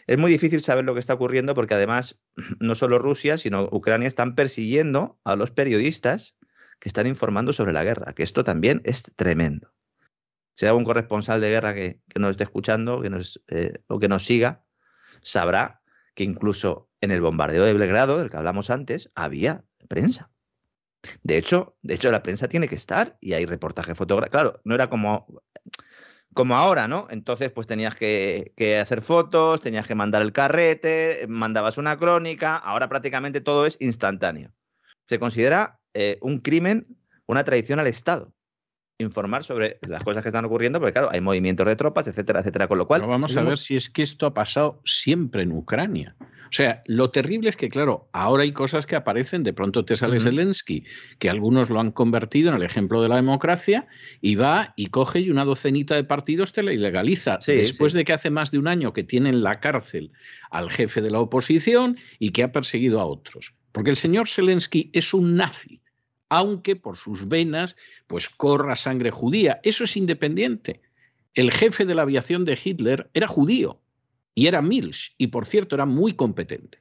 [0.07, 2.19] Es muy difícil saber lo que está ocurriendo porque además
[2.61, 6.37] no solo Rusia, sino Ucrania están persiguiendo a los periodistas
[6.81, 9.73] que están informando sobre la guerra, que esto también es tremendo.
[10.63, 14.25] Hay algún corresponsal de guerra que, nos esté escuchando que nos, eh, o que nos
[14.25, 14.65] siga,
[15.23, 15.83] sabrá
[16.15, 20.31] que incluso en el bombardeo de Belgrado, del que hablamos antes, había prensa.
[21.23, 24.33] De hecho, de hecho, la prensa tiene que estar y hay reportaje fotográfico.
[24.33, 25.27] Claro, no era como,
[26.35, 27.07] como ahora, ¿no?
[27.11, 32.57] Entonces, pues tenías que, que, hacer fotos, tenías que mandar el carrete, mandabas una crónica.
[32.57, 34.53] Ahora prácticamente todo es instantáneo.
[35.07, 38.35] Se considera eh, un crimen, una traición al Estado.
[38.99, 42.67] Informar sobre las cosas que están ocurriendo, porque claro, hay movimientos de tropas, etcétera, etcétera,
[42.67, 43.01] con lo cual...
[43.01, 46.17] Pero vamos a ver si es que esto ha pasado siempre en Ucrania.
[46.21, 49.97] O sea, lo terrible es que, claro, ahora hay cosas que aparecen, de pronto te
[49.97, 50.85] sale Zelensky,
[51.19, 53.87] que algunos lo han convertido en el ejemplo de la democracia,
[54.21, 57.39] y va y coge y una docenita de partidos te la ilegaliza.
[57.47, 60.11] después de que hace más de un año que tiene en la cárcel
[60.51, 63.55] al jefe de la oposición y que ha perseguido a otros.
[63.71, 65.83] Porque el señor Zelensky es un nazi
[66.29, 69.61] aunque por sus venas pues corra sangre judía.
[69.63, 70.81] Eso es independiente.
[71.35, 73.81] El jefe de la aviación de Hitler era judío
[74.35, 76.79] y era Milch, y por cierto era muy competente.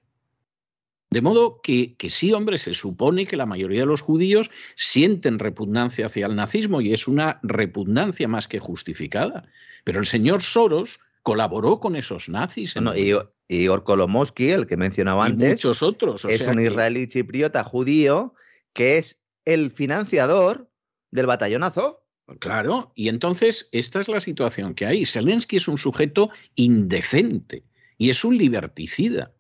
[1.10, 5.40] De modo que, que, sí, hombre, se supone que la mayoría de los judíos sienten
[5.40, 9.48] repugnancia hacia el nazismo y es una repugnancia más que justificada.
[9.86, 12.76] Pero el señor Soros colaboró con esos nazis.
[12.76, 13.14] No, y
[13.48, 16.26] Igor Kolomowski, el que mencionaba antes, muchos otros.
[16.26, 18.34] es un israelí chipriota judío
[18.74, 20.70] que es el financiador
[21.10, 22.00] del batallón Azov.
[22.40, 25.06] Claro, y entonces esta es la situación que hay.
[25.06, 27.64] Zelensky es un sujeto indecente
[27.98, 29.32] y es un liberticida.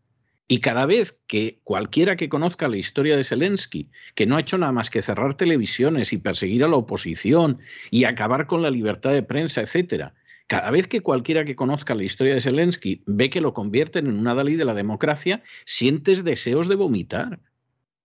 [0.47, 4.57] Y cada vez que cualquiera que conozca la historia de Zelensky, que no ha hecho
[4.57, 7.59] nada más que cerrar televisiones y perseguir a la oposición
[7.91, 10.13] y acabar con la libertad de prensa, etcétera,
[10.47, 14.17] cada vez que cualquiera que conozca la historia de Zelensky ve que lo convierten en
[14.17, 17.41] una Dalí de la democracia, sientes deseos de vomitar.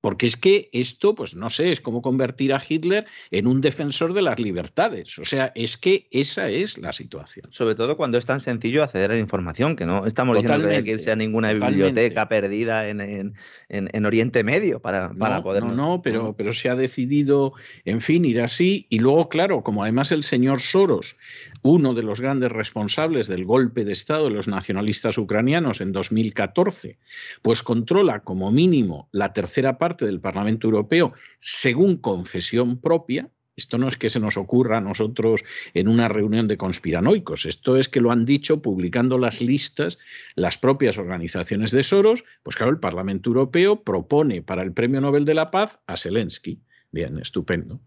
[0.02, 4.14] Porque es que esto, pues no sé, es como convertir a Hitler en un defensor
[4.14, 5.16] de las libertades.
[5.20, 7.46] O sea, es que esa es la situación.
[7.50, 10.74] Sobre todo cuando es tan sencillo acceder a la información, que no estamos diciendo que
[10.74, 15.62] hay que irse a ninguna biblioteca perdida en, Oriente Medio para, para poder.
[15.62, 17.52] No, no, pero, pero se ha decidido,
[17.84, 18.86] en fin, ir así.
[18.90, 21.14] Y luego, claro, como además el señor Soros,
[21.62, 26.98] uno de los grandes responsables del golpe de Estado de los nacionalistas ucranianos en 2014,
[27.40, 33.88] pues controla como mínimo la tercera parte del Parlamento Europeo según confesión propia, esto no
[33.88, 38.00] es que se nos ocurra a nosotros en una reunión de conspiranoicos, esto es que
[38.00, 39.98] lo han dicho publicando las listas
[40.34, 45.24] las propias organizaciones de Soros, pues claro, el Parlamento Europeo propone para el Premio Nobel
[45.24, 46.62] de la Paz a Zelensky.
[46.90, 47.80] Bien, estupendo.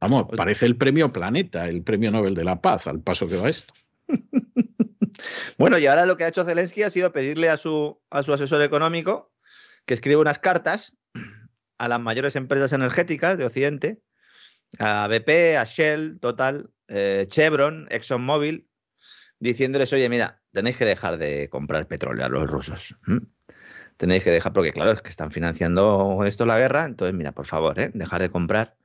[0.00, 3.48] Vamos, parece el premio Planeta, el Premio Nobel de la Paz, al paso que va
[3.48, 3.74] esto.
[5.58, 8.32] Bueno, y ahora lo que ha hecho Zelensky ha sido pedirle a su, a su
[8.32, 9.30] asesor económico
[9.84, 10.96] que escriba unas cartas
[11.80, 14.02] a las mayores empresas energéticas de Occidente,
[14.78, 18.68] a BP, a Shell, Total, eh, Chevron, ExxonMobil,
[19.38, 22.96] diciéndoles, oye, mira, tenéis que dejar de comprar petróleo a los rusos.
[23.96, 27.46] Tenéis que dejar, porque claro, es que están financiando esto la guerra, entonces, mira, por
[27.46, 27.90] favor, ¿eh?
[27.94, 28.76] dejar de comprar.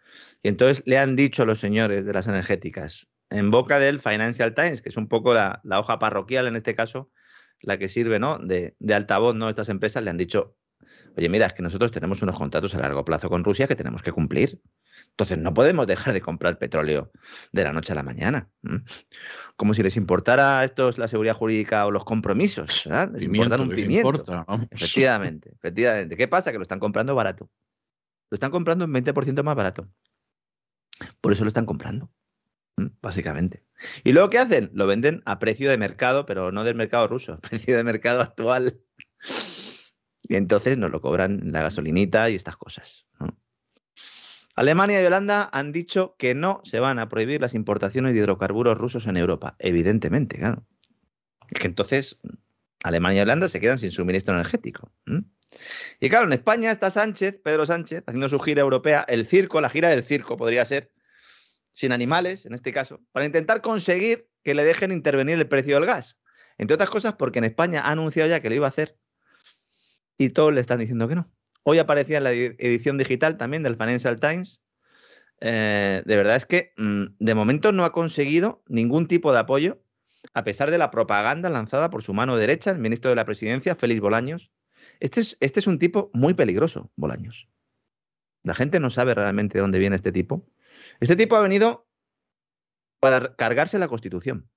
[0.41, 4.81] Y entonces le han dicho los señores de las energéticas, en boca del Financial Times,
[4.81, 7.12] que es un poco la, hoja parroquial en este caso,
[7.60, 8.39] la que sirve ¿no?
[8.39, 9.49] de, de altavoz, ¿no?
[9.49, 10.55] Estas empresas le han dicho,
[11.18, 14.02] oye, mira, es que nosotros tenemos unos contratos a largo plazo con Rusia que tenemos
[14.02, 14.62] que cumplir.
[15.12, 17.12] Entonces no podemos dejar de comprar petróleo
[17.52, 18.50] de la noche a la mañana.
[19.56, 22.84] Como si les importara a estos la seguridad jurídica o los compromisos.
[22.86, 23.12] ¿verdad?
[23.13, 24.26] Les importan un pimiento.
[24.72, 26.18] efectivamente, efectivamente.
[26.18, 26.52] ¿Qué pasa?
[26.52, 27.50] Que lo están comprando barato.
[28.30, 29.88] Lo están comprando un 20% más barato.
[31.22, 32.12] Por eso lo están comprando.
[33.02, 33.63] Básicamente.
[34.04, 34.70] ¿Y luego qué hacen?
[34.74, 38.22] Lo venden a precio de mercado, pero no del mercado ruso, a precio de mercado
[38.22, 38.82] actual.
[40.27, 43.05] Y entonces nos lo cobran la gasolinita y estas cosas.
[44.55, 48.77] Alemania y Holanda han dicho que no se van a prohibir las importaciones de hidrocarburos
[48.77, 49.55] rusos en Europa.
[49.59, 50.65] Evidentemente, claro.
[51.53, 52.17] que entonces
[52.83, 54.91] Alemania y Holanda se quedan sin suministro energético.
[55.99, 59.69] Y claro, en España está Sánchez, Pedro Sánchez, haciendo su gira europea, el circo, la
[59.69, 60.91] gira del circo podría ser,
[61.73, 65.85] sin animales en este caso, para intentar conseguir que le dejen intervenir el precio del
[65.85, 66.17] gas.
[66.57, 68.97] Entre otras cosas porque en España ha anunciado ya que lo iba a hacer
[70.17, 71.32] y todos le están diciendo que no.
[71.63, 74.62] Hoy aparecía en la edición digital también del Financial Times.
[75.41, 79.82] Eh, de verdad es que mm, de momento no ha conseguido ningún tipo de apoyo,
[80.34, 83.75] a pesar de la propaganda lanzada por su mano derecha, el ministro de la Presidencia,
[83.75, 84.51] Félix Bolaños.
[84.99, 87.49] Este es, este es un tipo muy peligroso, Bolaños.
[88.43, 90.47] La gente no sabe realmente de dónde viene este tipo.
[90.99, 91.88] Este tipo ha venido
[92.99, 94.49] para cargarse la Constitución,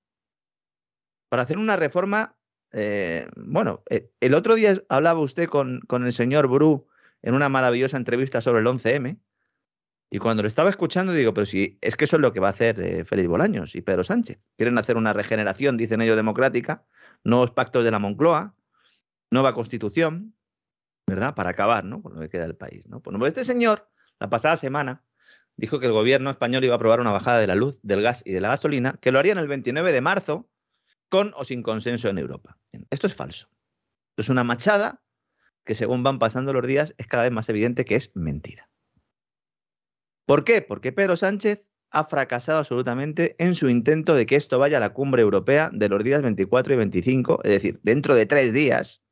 [1.28, 2.37] para hacer una reforma
[2.72, 6.86] eh, bueno, eh, el otro día hablaba usted con, con, el señor Bru
[7.22, 9.18] en una maravillosa entrevista sobre el 11M.
[10.10, 12.48] Y cuando lo estaba escuchando, digo, pero si es que eso es lo que va
[12.48, 14.40] a hacer eh, Félix Bolaños y Pedro Sánchez.
[14.56, 16.84] Quieren hacer una regeneración, dicen ellos, democrática,
[17.24, 18.54] nuevos pactos de la Moncloa,
[19.30, 20.34] nueva constitución,
[21.06, 21.34] ¿verdad?
[21.34, 22.02] Para acabar, ¿no?
[22.02, 23.00] Con lo que queda del país, ¿no?
[23.00, 25.04] Bueno, pues este señor, la pasada semana,
[25.56, 28.22] dijo que el gobierno español iba a aprobar una bajada de la luz, del gas
[28.24, 30.48] y de la gasolina, que lo harían el 29 de marzo,
[31.08, 32.58] con o sin consenso en Europa.
[32.90, 33.48] Esto es falso.
[34.10, 35.02] Esto es una machada
[35.64, 38.70] que según van pasando los días es cada vez más evidente que es mentira.
[40.26, 40.62] ¿Por qué?
[40.62, 44.92] Porque Pedro Sánchez ha fracasado absolutamente en su intento de que esto vaya a la
[44.92, 49.02] cumbre europea de los días 24 y 25, es decir, dentro de tres días.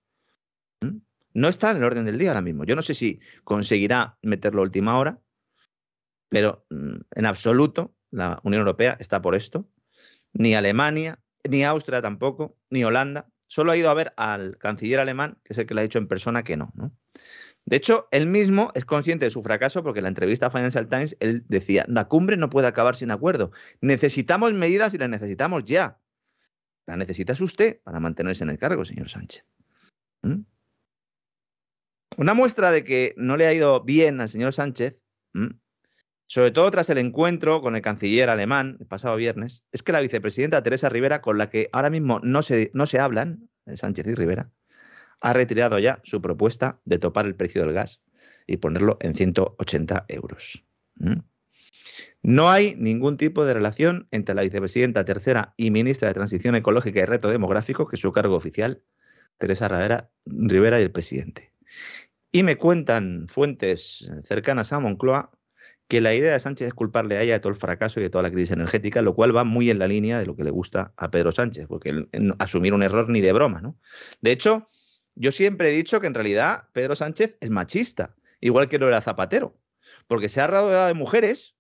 [1.33, 2.65] No está en el orden del día ahora mismo.
[2.65, 5.21] Yo no sé si conseguirá meterlo a última hora,
[6.29, 9.69] pero mm, en absoluto la Unión Europea está por esto.
[10.33, 11.19] Ni Alemania,
[11.49, 13.29] ni Austria tampoco, ni Holanda.
[13.49, 15.99] Solo ha ido a ver al canciller alemán, que es el que le ha dicho
[15.99, 16.73] en persona que no.
[16.75, 16.93] ¿no?
[17.65, 20.89] De hecho, él mismo es consciente de su fracaso porque en la entrevista a Financial
[20.89, 23.51] Times él decía, la cumbre no puede acabar sin acuerdo.
[23.81, 25.99] Necesitamos medidas y las necesitamos ya.
[26.87, 29.45] La necesitas usted para mantenerse en el cargo, señor Sánchez.
[30.23, 30.43] ¿Mm?
[32.19, 34.97] Una muestra de que no le ha ido bien al señor Sánchez,
[36.27, 40.01] sobre todo tras el encuentro con el canciller alemán el pasado viernes, es que la
[40.01, 44.15] vicepresidenta Teresa Rivera, con la que ahora mismo no se, no se hablan, Sánchez y
[44.15, 44.51] Rivera,
[45.21, 48.01] ha retirado ya su propuesta de topar el precio del gas
[48.47, 50.65] y ponerlo en 180 euros.
[50.97, 51.21] ¿Mm?
[52.23, 57.01] No hay ningún tipo de relación entre la vicepresidenta tercera y ministra de Transición Ecológica
[57.01, 58.83] y Reto Demográfico, que es su cargo oficial,
[59.39, 61.53] Teresa Rivera, y el presidente.
[62.33, 65.31] Y me cuentan fuentes cercanas a Moncloa
[65.89, 68.11] que la idea de Sánchez es culparle a ella de todo el fracaso y de
[68.11, 70.51] toda la crisis energética, lo cual va muy en la línea de lo que le
[70.51, 72.09] gusta a Pedro Sánchez, porque
[72.39, 73.79] asumir un error ni de broma, ¿no?
[74.21, 74.69] De hecho,
[75.15, 79.01] yo siempre he dicho que en realidad Pedro Sánchez es machista, igual que lo era
[79.01, 79.59] Zapatero,
[80.09, 81.57] porque se ha rodeado de mujeres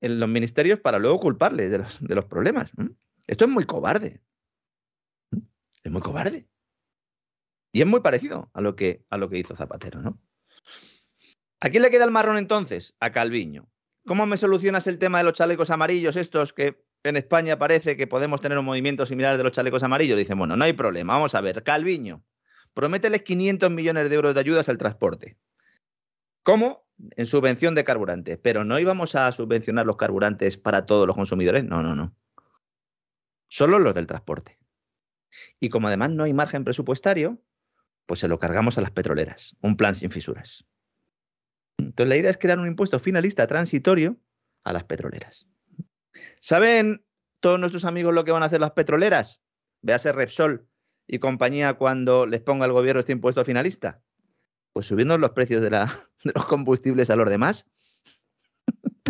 [0.00, 2.72] en los ministerios para luego culparle de los, problemas.
[3.26, 4.20] Esto es muy cobarde.
[5.82, 6.48] Es muy cobarde.
[7.72, 10.20] Y es muy parecido a lo que, a lo que hizo Zapatero, ¿no?
[11.60, 12.94] ¿A quién le queda el marrón entonces?
[13.00, 13.68] A Calviño.
[14.06, 18.06] ¿Cómo me solucionas el tema de los chalecos amarillos estos que en España parece que
[18.06, 20.16] podemos tener un movimiento similar de los chalecos amarillos?
[20.16, 21.14] Dicen, bueno, no hay problema.
[21.14, 22.24] Vamos a ver, Calviño,
[22.74, 25.36] promételes 500 millones de euros de ayudas al transporte.
[26.44, 26.86] ¿Cómo?
[27.16, 28.38] En subvención de carburantes.
[28.40, 31.64] Pero no íbamos a subvencionar los carburantes para todos los consumidores.
[31.64, 32.14] No, no, no.
[33.48, 34.58] Solo los del transporte.
[35.58, 37.42] Y como además no hay margen presupuestario,
[38.06, 39.56] pues se lo cargamos a las petroleras.
[39.60, 40.64] Un plan sin fisuras.
[41.78, 44.16] Entonces la idea es crear un impuesto finalista transitorio
[44.64, 45.46] a las petroleras.
[46.40, 47.04] ¿Saben
[47.40, 49.40] todos nuestros amigos lo que van a hacer las petroleras?
[49.80, 50.68] Véase Repsol,
[51.08, 54.02] y compañía cuando les ponga el gobierno este impuesto finalista?
[54.72, 57.66] Pues subirnos los precios de, los combustibles a los demás.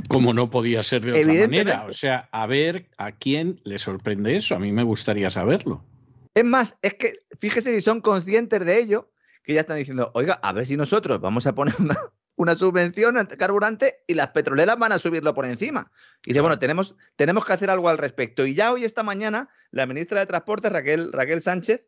[0.08, 1.84] Como no podía ser de otra manera.
[1.84, 4.54] O sea, a ver a quién le sorprende eso.
[4.54, 5.84] A mí me gustaría saberlo.
[6.32, 9.12] Es más, es que fíjese si son conscientes de ello,
[9.42, 11.98] que ya están diciendo, oiga, a ver si nosotros vamos a poner una,
[12.38, 15.90] una subvención al carburante y las petroleras van a subirlo por encima.
[16.24, 18.46] Y dice, bueno, tenemos, tenemos que hacer algo al respecto.
[18.46, 21.84] Y ya hoy, esta mañana, la ministra de Transporte, Raquel, Raquel Sánchez,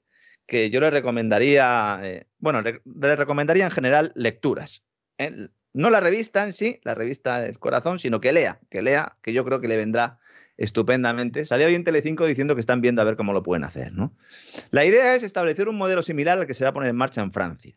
[0.47, 2.83] que yo le recomendaría, eh, bueno, le,
[3.17, 4.83] recomendaría en general lecturas.
[5.19, 5.31] ¿eh?
[5.73, 9.33] No la revista en sí, la revista del corazón, sino que lea, que lea, que
[9.33, 10.19] yo creo que le vendrá
[10.57, 11.47] estupendamente.
[11.47, 13.93] Salió hoy en Telecinco diciendo que están viendo a ver cómo lo pueden hacer.
[13.93, 14.17] ¿no?
[14.73, 17.23] La idea es establecer un modelo similar al que se va a poner en marcha
[17.23, 17.77] en Francia.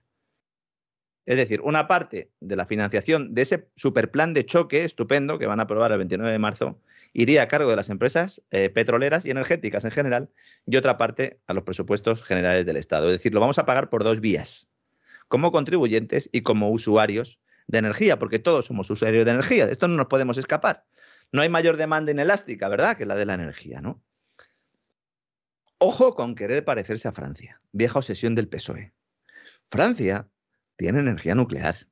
[1.26, 5.60] Es decir, una parte de la financiación de ese superplan de choque estupendo que van
[5.60, 6.80] a aprobar el 29 de marzo
[7.14, 10.30] iría a cargo de las empresas eh, petroleras y energéticas en general
[10.66, 13.08] y otra parte a los presupuestos generales del Estado.
[13.08, 14.68] Es decir, lo vamos a pagar por dos vías,
[15.28, 19.66] como contribuyentes y como usuarios de energía, porque todos somos usuarios de energía.
[19.66, 20.86] De esto no nos podemos escapar.
[21.32, 24.02] No hay mayor demanda inelástica, ¿verdad?, que la de la energía, ¿no?
[25.78, 28.94] Ojo con querer parecerse a Francia, vieja obsesión del PSOE.
[29.70, 30.28] Francia
[30.76, 31.88] tiene energía nuclear.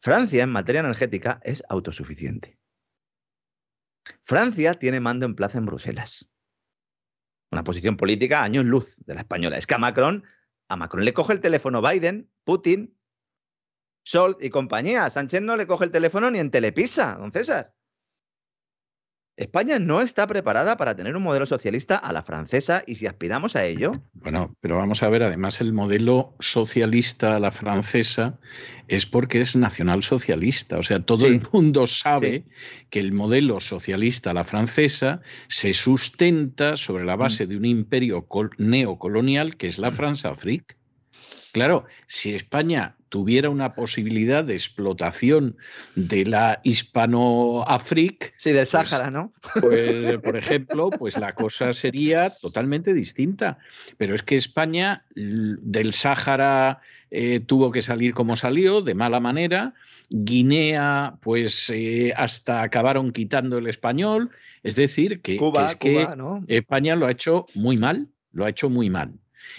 [0.00, 2.58] Francia en materia energética es autosuficiente.
[4.24, 6.28] Francia tiene mando en plaza en Bruselas.
[7.50, 9.58] Una posición política años luz de la española.
[9.58, 10.24] Es que a Macron,
[10.68, 12.98] a Macron le coge el teléfono Biden, Putin,
[14.06, 15.04] Scholz y compañía.
[15.04, 17.74] A Sánchez no le coge el teléfono ni en Telepisa, don César.
[19.42, 23.56] España no está preparada para tener un modelo socialista a la francesa y si aspiramos
[23.56, 23.92] a ello.
[24.14, 28.38] Bueno, pero vamos a ver, además el modelo socialista a la francesa
[28.88, 30.78] es porque es nacionalsocialista.
[30.78, 32.44] O sea, todo el mundo sabe
[32.90, 37.48] que el modelo socialista a la francesa se sustenta sobre la base mm.
[37.48, 38.26] de un imperio
[38.58, 39.94] neocolonial que es la mm.
[39.94, 40.76] France-Afrique.
[41.52, 45.58] Claro, si España tuviera una posibilidad de explotación
[45.96, 48.28] de la hispano-África.
[48.38, 49.34] Sí, del pues, Sáhara, ¿no?
[49.60, 53.58] Pues, por ejemplo, pues la cosa sería totalmente distinta.
[53.98, 59.74] Pero es que España del Sáhara eh, tuvo que salir como salió, de mala manera.
[60.08, 64.30] Guinea, pues eh, hasta acabaron quitando el español.
[64.62, 66.08] Es decir, que, es que
[66.48, 69.12] España lo ha hecho muy mal, lo ha hecho muy mal.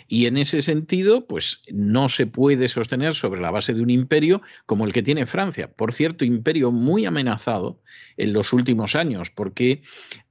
[0.07, 4.41] Y en ese sentido, pues no se puede sostener sobre la base de un imperio
[4.65, 5.71] como el que tiene Francia.
[5.71, 7.81] Por cierto, imperio muy amenazado
[8.17, 9.83] en los últimos años, porque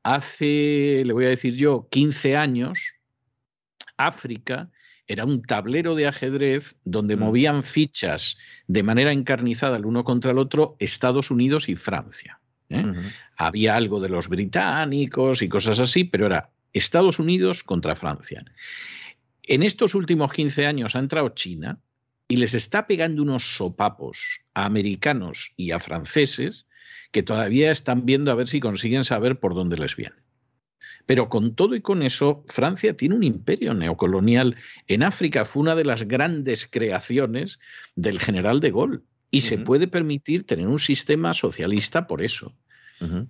[0.03, 2.94] hace, le voy a decir yo, 15 años,
[3.96, 4.70] África
[5.07, 7.20] era un tablero de ajedrez donde mm.
[7.20, 12.40] movían fichas de manera encarnizada el uno contra el otro Estados Unidos y Francia.
[12.70, 12.84] ¿eh?
[13.36, 18.44] Había algo de los británicos y cosas así, pero era Estados Unidos contra Francia.
[19.45, 21.80] En estos últimos 15 años ha entrado China
[22.28, 26.66] y les está pegando unos sopapos a americanos y a franceses
[27.11, 30.16] que todavía están viendo a ver si consiguen saber por dónde les viene.
[31.07, 34.57] Pero con todo y con eso, Francia tiene un imperio neocolonial.
[34.86, 37.59] En África fue una de las grandes creaciones
[37.97, 42.55] del general de Gaulle y se puede permitir tener un sistema socialista por eso.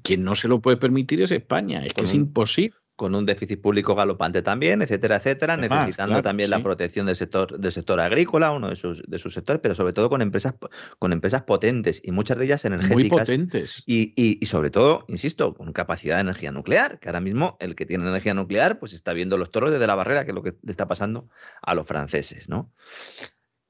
[0.02, 3.60] Quien no se lo puede permitir es España, es que es imposible con un déficit
[3.60, 8.68] público galopante también, etcétera, etcétera, necesitando también la protección del sector, del sector agrícola, uno
[8.68, 10.54] de sus, de sus sectores, pero sobre todo con empresas,
[10.98, 12.96] con empresas potentes y muchas de ellas energéticas.
[12.96, 13.82] Muy potentes.
[13.86, 17.86] Y, y, sobre todo, insisto, con capacidad de energía nuclear, que ahora mismo el que
[17.86, 20.54] tiene energía nuclear, pues está viendo los toros desde la barrera, que es lo que
[20.62, 21.28] le está pasando
[21.62, 22.72] a los franceses, ¿no?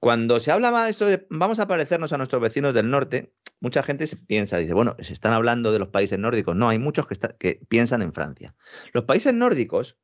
[0.03, 3.85] Cuando se hablaba de esto de vamos a parecernos a nuestros vecinos del norte, mucha
[3.85, 6.57] gente se piensa, dice, bueno, se están hablando de los países nórdicos.
[6.57, 8.57] No, hay muchos que, que piensan en Francia.
[8.93, 9.97] Los países nórdicos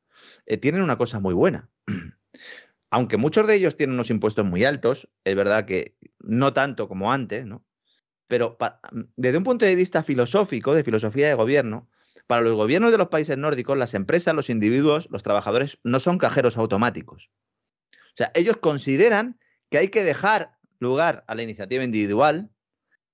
[0.47, 1.69] eh, tienen una cosa muy buena.
[2.91, 7.13] Aunque muchos de ellos tienen unos impuestos muy altos, es verdad que no tanto como
[7.13, 7.67] antes, ¿no?
[8.29, 8.57] Pero
[9.17, 11.91] desde un punto de vista filosófico, de filosofía de gobierno,
[12.29, 16.19] para los gobiernos de los países nórdicos, las empresas, los individuos, los trabajadores no son
[16.19, 17.31] cajeros automáticos.
[17.91, 19.41] O sea, ellos consideran
[19.71, 22.51] que hay que dejar lugar a la iniciativa individual,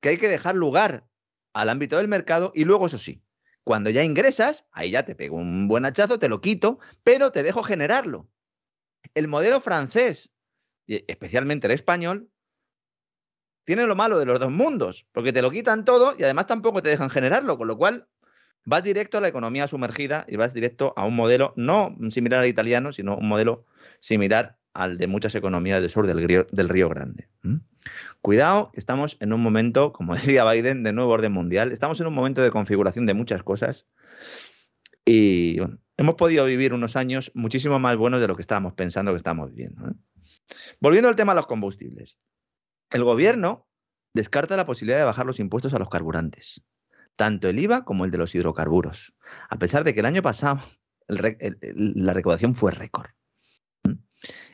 [0.01, 1.07] que hay que dejar lugar
[1.53, 3.23] al ámbito del mercado y luego, eso sí,
[3.65, 7.43] cuando ya ingresas, ahí ya te pego un buen hachazo, te lo quito, pero te
[7.43, 8.29] dejo generarlo.
[9.15, 10.31] El modelo francés,
[10.87, 12.31] especialmente el español,
[13.65, 16.83] tiene lo malo de los dos mundos, porque te lo quitan todo y además tampoco
[16.83, 18.07] te dejan generarlo, con lo cual
[18.67, 22.49] vas directo a la economía sumergida y vas directo a un modelo no similar al
[22.49, 23.65] italiano, sino un modelo
[24.01, 27.29] similar al de muchas economías del sur del Río, del Río Grande.
[28.21, 31.73] Cuidado, que estamos en un momento, como decía Biden, de nuevo orden mundial.
[31.73, 33.87] Estamos en un momento de configuración de muchas cosas.
[35.07, 35.59] Y
[35.97, 39.51] hemos podido vivir unos años muchísimo más buenos de lo que estábamos pensando que estábamos
[39.51, 39.89] viviendo.
[39.89, 39.93] ¿eh?
[40.81, 42.19] Volviendo al tema de los combustibles.
[42.91, 43.69] El gobierno
[44.15, 46.63] descarta la posibilidad de bajar los impuestos a los carburantes,
[47.17, 49.15] tanto el IVA como el de los hidrocarburos,
[49.49, 50.61] a pesar de que el año pasado
[51.09, 53.11] la recaudación fue récord.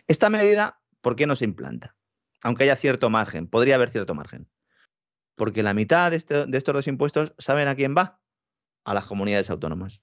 [0.09, 1.97] Esta medida, ¿por qué no se implanta?
[2.43, 4.49] Aunque haya cierto margen, podría haber cierto margen.
[5.37, 8.21] Porque la mitad de, este, estos dos impuestos, ¿saben a quién va?
[8.85, 10.01] A las comunidades autónomas.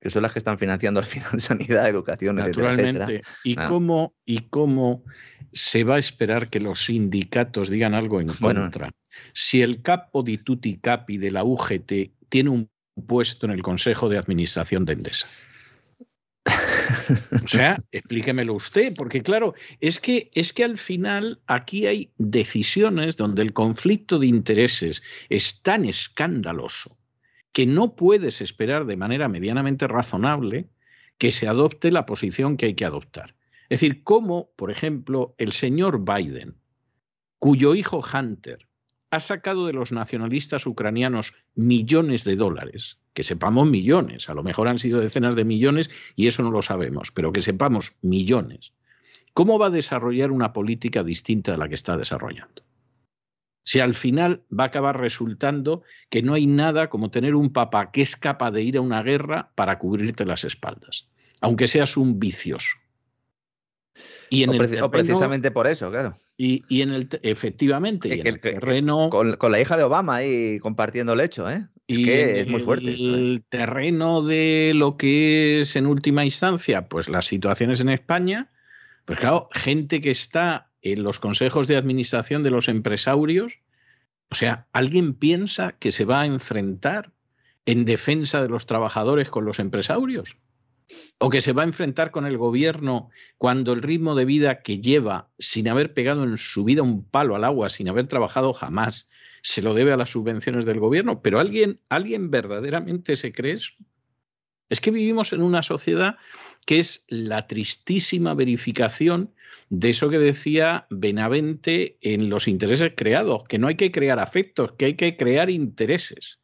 [0.00, 3.22] Que son las que están financiando al final sanidad, educación, Naturalmente.
[3.44, 5.04] ¿Y, cómo, ¿Y cómo
[5.52, 8.90] se va a esperar que los sindicatos digan algo en contra?
[9.32, 12.70] Si el capo di tutti capi de la UGT tiene un
[13.06, 15.28] puesto en el Consejo de Administración de Endesa.
[17.44, 23.16] O sea, explíquemelo usted, porque claro, es que, es que al final aquí hay decisiones
[23.16, 26.98] donde el conflicto de intereses es tan escandaloso
[27.52, 30.68] que no puedes esperar de manera medianamente razonable
[31.18, 33.34] que se adopte la posición que hay que adoptar.
[33.68, 36.56] Es decir, cómo, por ejemplo, el señor Biden,
[37.38, 38.65] cuyo hijo Hunter
[39.16, 44.68] ha sacado de los nacionalistas ucranianos millones de dólares, que sepamos millones, a lo mejor
[44.68, 48.72] han sido decenas de millones y eso no lo sabemos, pero que sepamos millones.
[49.32, 52.62] ¿Cómo va a desarrollar una política distinta a la que está desarrollando?
[53.64, 57.90] Si al final va a acabar resultando que no hay nada como tener un papá
[57.90, 61.08] que es capaz de ir a una guerra para cubrirte las espaldas,
[61.40, 62.76] aunque seas un vicioso.
[64.30, 64.50] Y en
[64.82, 66.18] o, precisamente por eso, claro.
[66.38, 69.08] Y, en el efectivamente, y en el terreno.
[69.10, 71.66] Con, la hija de Obama ahí compartiendo el hecho, ¿eh?
[71.88, 72.92] Es que es muy fuerte.
[72.92, 73.44] El ¿eh?
[73.48, 78.50] terreno de lo que es en última instancia, pues las situaciones en España,
[79.04, 83.60] pues claro, gente que está en los consejos de administración de los empresarios,
[84.30, 87.12] o sea, ¿alguien piensa que se va a enfrentar
[87.64, 90.36] en defensa de los trabajadores con los empresarios?
[91.18, 94.80] O que se va a enfrentar con el gobierno cuando el ritmo de vida que
[94.80, 99.08] lleva sin haber pegado en su vida un palo al agua, sin haber trabajado jamás,
[99.42, 101.22] se lo debe a las subvenciones del gobierno.
[101.22, 103.72] Pero alguien, alguien verdaderamente se cree eso.
[104.68, 106.16] Es que vivimos en una sociedad
[106.66, 109.32] que es la tristísima verificación
[109.70, 114.72] de eso que decía Benavente en los intereses creados, que no hay que crear afectos,
[114.72, 116.40] que hay que crear intereses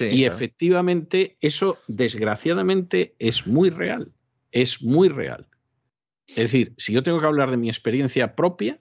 [0.00, 4.12] y efectivamente eso, desgraciadamente, es muy real.
[4.50, 5.46] Es muy real.
[6.26, 8.80] Es decir, si yo tengo que hablar de mi experiencia propia,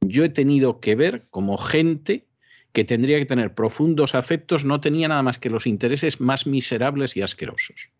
[0.00, 2.26] yo he tenido que ver como gente
[2.72, 7.16] que tendría que tener profundos afectos, no tenía nada más que los intereses más miserables
[7.16, 7.90] y asquerosos.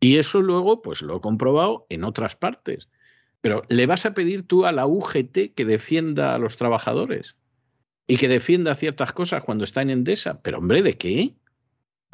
[0.00, 2.88] Y eso luego, pues lo he comprobado en otras partes.
[3.40, 7.36] Pero ¿le vas a pedir tú a la UGT que defienda a los trabajadores?
[8.06, 10.40] Y que defienda ciertas cosas cuando está en Endesa.
[10.42, 11.34] Pero hombre, ¿de qué?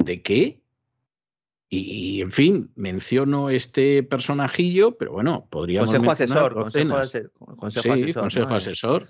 [0.03, 0.61] ¿De qué?
[1.69, 5.89] Y, en fin, menciono este personajillo, pero bueno, podríamos.
[5.89, 8.13] Consejo asesor, consejo, asesor.
[8.13, 9.07] consejo asesor.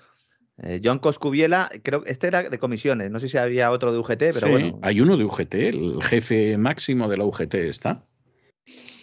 [0.64, 4.00] Eh, John Coscubiela, creo que este era de comisiones, no sé si había otro de
[4.00, 4.80] UGT, pero bueno.
[4.82, 8.04] Hay uno de UGT, el jefe máximo de la UGT está.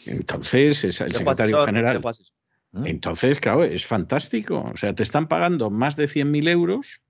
[0.07, 2.03] Entonces, es el secretario general.
[2.85, 4.69] Entonces, claro, es fantástico.
[4.73, 7.04] O sea, te están pagando más de 100.000 euros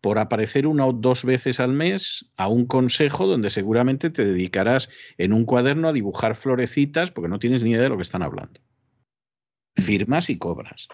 [0.00, 4.88] por aparecer una o dos veces al mes a un consejo donde seguramente te dedicarás
[5.18, 8.22] en un cuaderno a dibujar florecitas porque no tienes ni idea de lo que están
[8.22, 8.60] hablando.
[9.76, 10.88] Firmas y cobras.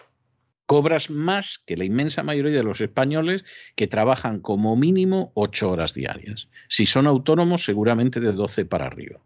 [0.65, 3.45] Cobras más que la inmensa mayoría de los españoles
[3.75, 6.49] que trabajan como mínimo ocho horas diarias.
[6.67, 9.21] Si son autónomos, seguramente de 12 para arriba.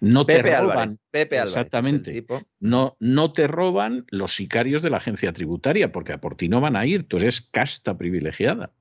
[0.00, 0.98] No te roban.
[1.10, 2.24] Pepe exactamente.
[2.60, 6.60] No, no te roban los sicarios de la agencia tributaria, porque a por ti no
[6.60, 8.72] van a ir, tú eres casta privilegiada.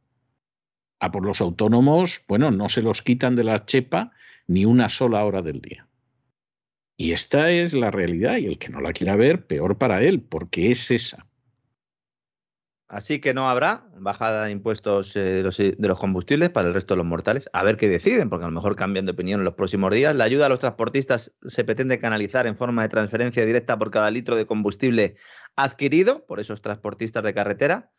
[0.99, 4.11] A por los autónomos, bueno, no se los quitan de la chepa
[4.47, 5.87] ni una sola hora del día.
[6.97, 10.21] Y esta es la realidad, y el que no la quiera ver, peor para él,
[10.21, 11.27] porque es esa.
[12.87, 16.99] Así que no habrá bajada de impuestos eh, de, los, combustibles para el resto de
[16.99, 17.49] los mortales.
[17.51, 20.15] A ver qué deciden, porque a lo mejor cambian de opinión en los próximos días.
[20.15, 24.11] La ayuda a los transportistas se pretende canalizar en forma de transferencia directa por cada
[24.11, 25.15] litro de combustible
[25.55, 27.91] adquirido por esos transportistas de carretera,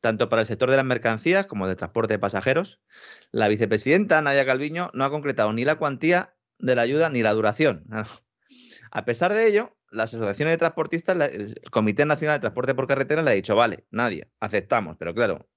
[0.00, 2.82] tanto para el sector de las mercancías como del transporte de pasajeros.
[3.30, 7.32] La vicepresidenta Nadia Calviño no ha concretado ni la cuantía de la ayuda ni la
[7.32, 7.84] duración.
[8.90, 13.22] A pesar de ello, las asociaciones de transportistas, el Comité Nacional de Transporte por Carretera
[13.22, 15.48] le ha dicho, vale, nadie, aceptamos, pero claro,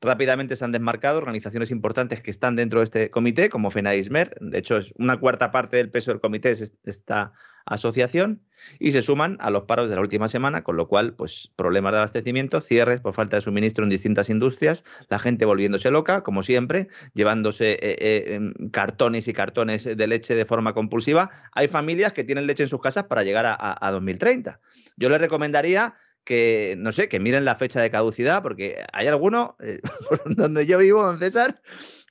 [0.00, 4.58] rápidamente se han desmarcado organizaciones importantes que están dentro de este comité, como FENAISMER, de
[4.58, 7.32] hecho es una cuarta parte del peso del comité es esta
[7.66, 8.42] asociación,
[8.78, 11.92] y se suman a los paros de la última semana, con lo cual, pues problemas
[11.92, 16.42] de abastecimiento, cierres por falta de suministro en distintas industrias, la gente volviéndose loca, como
[16.42, 21.30] siempre, llevándose eh, eh, em, cartones y cartones de leche de forma compulsiva.
[21.52, 24.60] Hay familias que tienen leche en sus casas para llegar a, 2030.
[24.96, 25.94] Yo les recomendaría
[26.28, 29.80] que, no sé, que miren la fecha de caducidad, porque hay alguno, eh,
[30.26, 31.58] donde yo vivo, don César,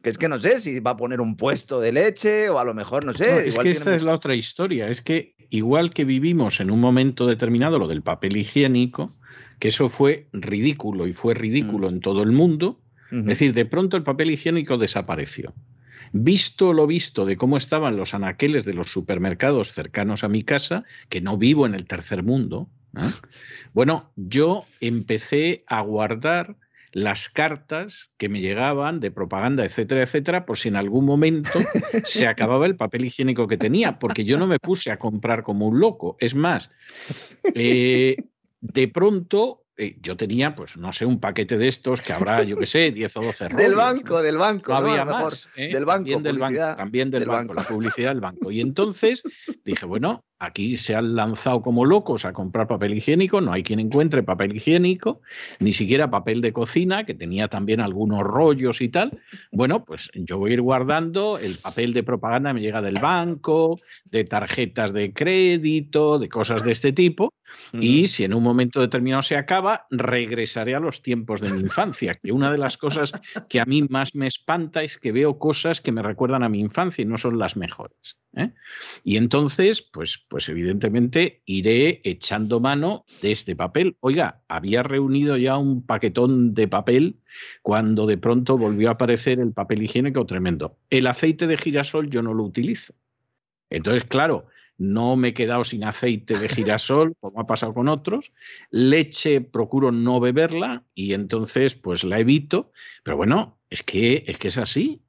[0.02, 2.64] que es que no sé si va a poner un puesto de leche o a
[2.64, 3.48] lo mejor, no sé.
[3.48, 7.28] es que esta es la otra historia, es que igual que vivimos en un momento
[7.28, 9.16] determinado lo del papel higiénico,
[9.60, 11.94] que eso fue ridículo y fue ridículo mm.
[11.94, 15.54] en todo el mundo, es decir, de pronto el papel higiénico desapareció.
[16.12, 20.86] Visto lo visto de cómo estaban los anaqueles de los supermercados cercanos a mi casa,
[21.08, 23.02] que no vivo en el tercer mundo, ¿eh?
[23.74, 26.56] bueno, yo empecé a guardar
[26.92, 31.52] las cartas que me llegaban de propaganda, etcétera, etcétera, por si en algún momento
[32.04, 35.68] se acababa el papel higiénico que tenía, porque yo no me puse a comprar como
[35.68, 36.18] un loco.
[36.20, 36.72] Es más,
[37.54, 38.16] eh,
[38.62, 42.58] de pronto eh, yo tenía, pues no sé, un paquete de estos que habrá, yo
[42.58, 43.62] qué sé, 10 o 12 rollos.
[43.62, 44.72] Del banco, del banco.
[44.72, 45.50] No, había más.
[45.56, 45.72] ¿eh?
[45.72, 48.50] Del banco, también del banco, también del, banco, la publicidad del banco.
[48.50, 49.22] Y entonces
[49.64, 53.80] dije, bueno, aquí se han lanzado como locos a comprar papel higiénico, no hay quien
[53.80, 55.22] encuentre papel higiénico,
[55.60, 59.20] ni siquiera papel de cocina, que tenía también algunos rollos y tal.
[59.52, 63.80] Bueno, pues yo voy a ir guardando, el papel de propaganda me llega del banco,
[64.06, 67.34] de tarjetas de crédito, de cosas de este tipo,
[67.74, 72.16] y si en un momento determinado se acaba, regresaré a los tiempos de mi infancia,
[72.16, 73.12] que una de las cosas
[73.50, 76.60] que a mí más me espanta es que veo cosas que me recuerdan a mi
[76.60, 78.18] infancia y no son las mejores.
[78.36, 78.52] ¿eh?
[79.04, 83.98] Y entonces, pues, pues evidentemente iré echando mano de este papel.
[84.00, 87.20] Oiga, había reunido ya un paquetón de papel
[87.62, 90.78] cuando de pronto volvió a aparecer el papel higiénico tremendo.
[90.90, 92.94] El aceite de girasol yo no lo utilizo.
[93.70, 98.32] Entonces, claro, no me he quedado sin aceite de girasol, como ha pasado con otros.
[98.70, 102.72] Leche procuro no beberla y entonces pues la evito.
[103.04, 105.02] Pero bueno, es que es, que es así.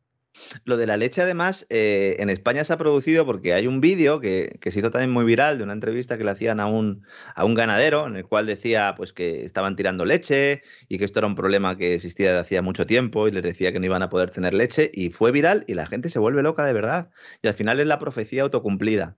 [0.65, 4.21] Lo de la leche, además, eh, en España se ha producido porque hay un vídeo
[4.21, 7.05] que, se hizo también muy viral de una entrevista que le hacían a un,
[7.35, 11.19] a un ganadero, en el cual decía pues, que estaban tirando leche y que esto
[11.19, 14.03] era un problema que existía desde hacía mucho tiempo y les decía que no iban
[14.03, 14.91] a poder tener leche.
[14.95, 17.11] Y fue viral y la gente se vuelve loca de verdad.
[17.43, 19.17] Y al final es la profecía autocumplida.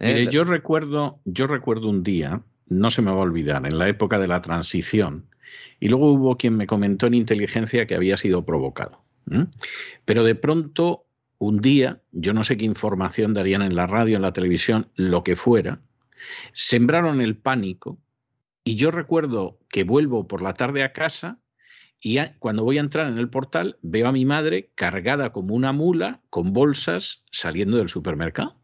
[0.00, 0.26] ¿Eh?
[0.30, 4.18] yo recuerdo, yo recuerdo un día, no se me va a olvidar, en la época
[4.18, 5.26] de la transición,
[5.80, 9.02] y luego hubo quien me comentó en inteligencia que había sido provocado.
[10.04, 11.06] Pero de pronto,
[11.38, 15.22] un día, yo no sé qué información darían en la radio, en la televisión, lo
[15.24, 15.80] que fuera,
[16.52, 17.98] sembraron el pánico
[18.64, 21.40] Y yo recuerdo que vuelvo por la tarde a casa
[22.00, 25.72] y cuando voy a entrar en el portal veo a mi madre cargada como una
[25.72, 28.56] mula con bolsas saliendo del supermercado.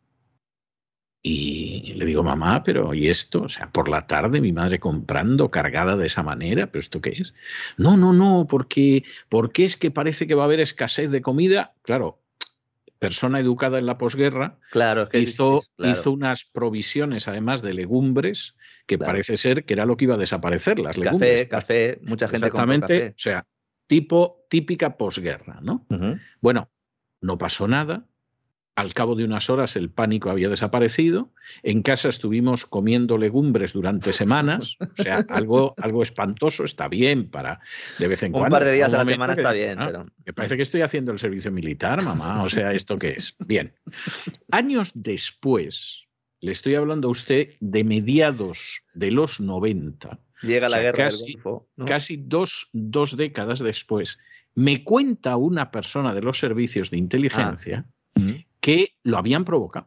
[1.30, 3.42] Y le digo, mamá, pero ¿y esto?
[3.42, 7.10] O sea, por la tarde mi madre comprando cargada de esa manera, ¿pero esto qué
[7.10, 7.34] es?
[7.76, 11.74] No, no, no, porque, porque es que parece que va a haber escasez de comida.
[11.82, 12.22] Claro,
[12.98, 18.54] persona educada en la posguerra, claro, hizo, hizo unas provisiones además de legumbres
[18.86, 21.42] que parece ser que era lo que iba a desaparecer, las legumbres.
[21.42, 23.08] Café, café, mucha gente Exactamente, café.
[23.10, 23.46] o sea,
[23.86, 25.86] tipo típica posguerra, ¿no?
[26.40, 26.70] Bueno,
[27.20, 28.06] no pasó nada,
[28.78, 31.32] al cabo de unas horas el pánico había desaparecido.
[31.64, 34.76] En casa estuvimos comiendo legumbres durante semanas.
[34.78, 37.58] O sea, algo, algo espantoso está bien para
[37.98, 38.46] de vez en cuando.
[38.46, 39.80] Un par de días a la semana está bien.
[39.80, 42.40] Ah, me parece que estoy haciendo el servicio militar, mamá.
[42.44, 43.34] O sea, ¿esto qué es?
[43.44, 43.74] Bien.
[44.52, 46.06] Años después,
[46.40, 50.20] le estoy hablando a usted de mediados de los 90.
[50.42, 51.36] Llega la guerra casi,
[51.84, 54.18] Casi dos, dos, décadas después,
[54.54, 57.84] me cuenta una persona de los servicios de inteligencia.
[57.84, 57.97] Ah
[58.68, 59.86] que lo habían provocado.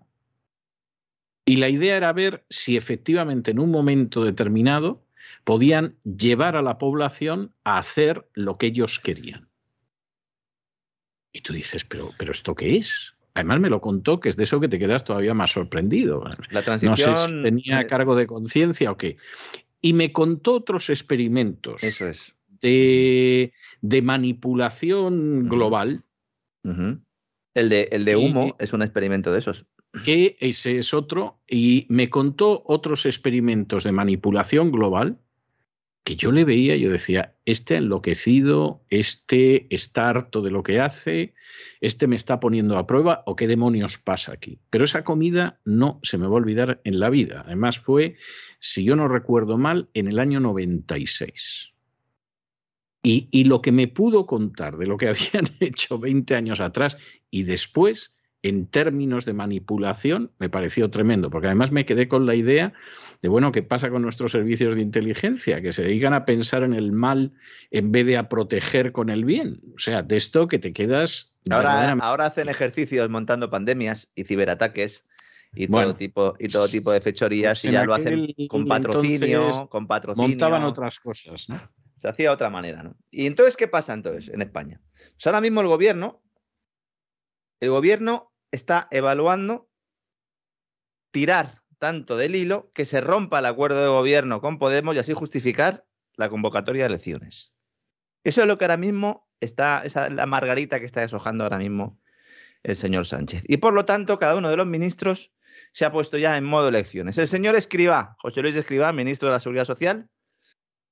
[1.46, 5.06] Y la idea era ver si efectivamente en un momento determinado
[5.44, 9.50] podían llevar a la población a hacer lo que ellos querían.
[11.32, 13.14] Y tú dices, pero, pero ¿esto qué es?
[13.36, 16.24] Además me lo contó que es de eso que te quedas todavía más sorprendido.
[16.50, 17.12] La transición...
[17.12, 19.18] No sé si tenía cargo de conciencia o qué.
[19.80, 22.34] Y me contó otros experimentos eso es.
[22.48, 26.04] de, de manipulación global.
[27.54, 29.66] El de, el de humo es un experimento de esos.
[30.06, 31.40] Que ese es otro.
[31.48, 35.20] Y me contó otros experimentos de manipulación global
[36.04, 41.36] que yo le veía, yo decía, este enloquecido, este está harto de lo que hace,
[41.80, 44.60] este me está poniendo a prueba, o qué demonios pasa aquí.
[44.72, 47.44] Pero esa comida no se me va a olvidar en la vida.
[47.46, 48.16] Además fue,
[48.60, 51.71] si yo no recuerdo mal, en el año 96.
[53.04, 56.98] Y, lo que me pudo contar de lo que habían hecho 20 años atrás
[57.32, 62.36] y después, en términos de manipulación, me pareció tremendo, porque además me quedé con la
[62.36, 62.74] idea
[63.22, 65.62] de, bueno, ¿qué pasa con nuestros servicios de inteligencia?
[65.62, 67.34] Que se dedican a pensar en el mal
[67.72, 69.62] en vez de a proteger con el bien.
[69.76, 71.36] O sea, de esto que te quedas...
[71.50, 75.06] Ahora, ahora hacen ejercicios montando pandemias y ciberataques
[75.54, 79.68] y todo tipo y todo tipo de fechorías pues y ya lo hacen con patrocinio,
[79.70, 80.30] con patrocinio.
[80.30, 81.60] Montaban otras cosas, ¿no?
[82.02, 82.98] Se hacía de otra manera, ¿no?
[83.12, 84.82] Y entonces, ¿qué pasa entonces en España?
[84.96, 86.24] Pues ahora mismo el gobierno,
[87.60, 89.70] el gobierno está evaluando
[91.12, 95.14] tirar tanto del hilo que se rompa el acuerdo de gobierno con Podemos y así
[95.14, 95.86] justificar
[96.16, 97.54] la convocatoria de elecciones.
[98.24, 102.00] Eso es lo que ahora mismo está, esa la margarita que está deshojando ahora mismo
[102.64, 103.44] el señor Sánchez.
[103.46, 105.32] Y por lo tanto, cada uno de los ministros
[105.72, 107.20] se ha puesto ya en modo elecciones.
[107.20, 110.10] El señor Escribá, José Luis Escribá, ministro de la Seguridad Social,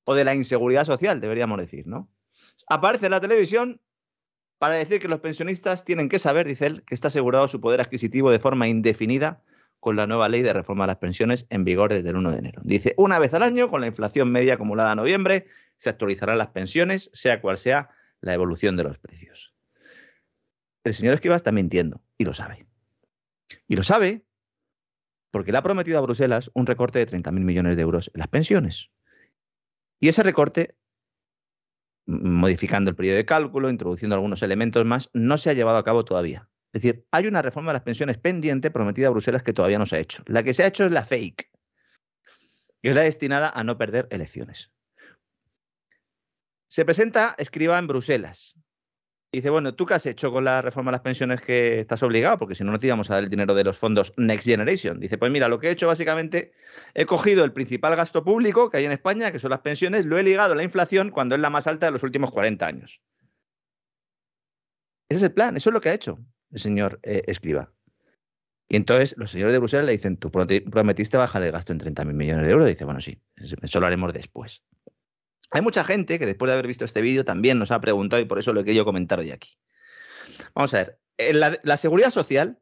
[0.10, 2.10] o de la inseguridad social, deberíamos decir, ¿no?
[2.68, 3.80] Aparece en la televisión
[4.58, 7.80] para decir que los pensionistas tienen que saber, dice él, que está asegurado su poder
[7.80, 9.44] adquisitivo de forma indefinida
[9.80, 12.40] con la nueva ley de reforma de las pensiones en vigor desde el 1 de
[12.40, 12.60] enero.
[12.66, 15.46] Dice, una vez al año, con la inflación media acumulada a noviembre,
[15.78, 19.54] se actualizarán las pensiones, sea cual sea la evolución de los precios.
[20.84, 22.66] El señor Esquiva está mintiendo y lo sabe.
[23.68, 24.26] Y lo sabe
[25.30, 28.28] porque le ha prometido a Bruselas un recorte de 30.000 millones de euros en las
[28.28, 28.90] pensiones.
[30.00, 30.78] Y ese recorte,
[32.06, 36.06] modificando el periodo de cálculo, introduciendo algunos elementos más, no se ha llevado a cabo
[36.06, 36.50] todavía.
[36.72, 39.86] Es decir, hay una reforma de las pensiones pendiente prometida a Bruselas que todavía no
[39.86, 40.24] se ha hecho.
[40.28, 41.50] La que se ha hecho es la fake,
[42.82, 44.72] que es la destinada a no perder elecciones.
[46.68, 48.56] Se presenta escriba en Bruselas
[49.32, 52.38] dice, bueno, ¿tú qué has hecho con la reforma de las pensiones que estás obligado?
[52.38, 55.00] Porque si no, no te íbamos a dar el dinero de los fondos Next Generation.
[55.00, 56.52] Dice, pues mira, lo que he hecho básicamente,
[56.94, 60.18] he cogido el principal gasto público que hay en España, que son las pensiones, lo
[60.18, 63.02] he ligado a la inflación cuando es la más alta de los últimos 40 años.
[65.10, 66.20] Ese es el plan, eso es lo que ha hecho
[66.52, 67.72] el señor eh, Escriba.
[68.72, 72.14] Y entonces los señores de Bruselas le dicen, tú prometiste bajar el gasto en 30.000
[72.14, 72.68] millones de euros.
[72.68, 74.64] dice, bueno, sí, eso lo haremos después.
[75.52, 78.26] Hay mucha gente que después de haber visto este vídeo también nos ha preguntado y
[78.26, 79.58] por eso lo he querido comentar hoy aquí.
[80.54, 81.00] Vamos a ver,
[81.34, 82.60] la, la seguridad social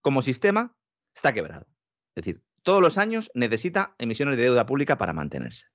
[0.00, 0.74] como sistema
[1.14, 1.66] está quebrado.
[2.14, 5.66] Es decir, todos los años necesita emisiones de deuda pública para mantenerse.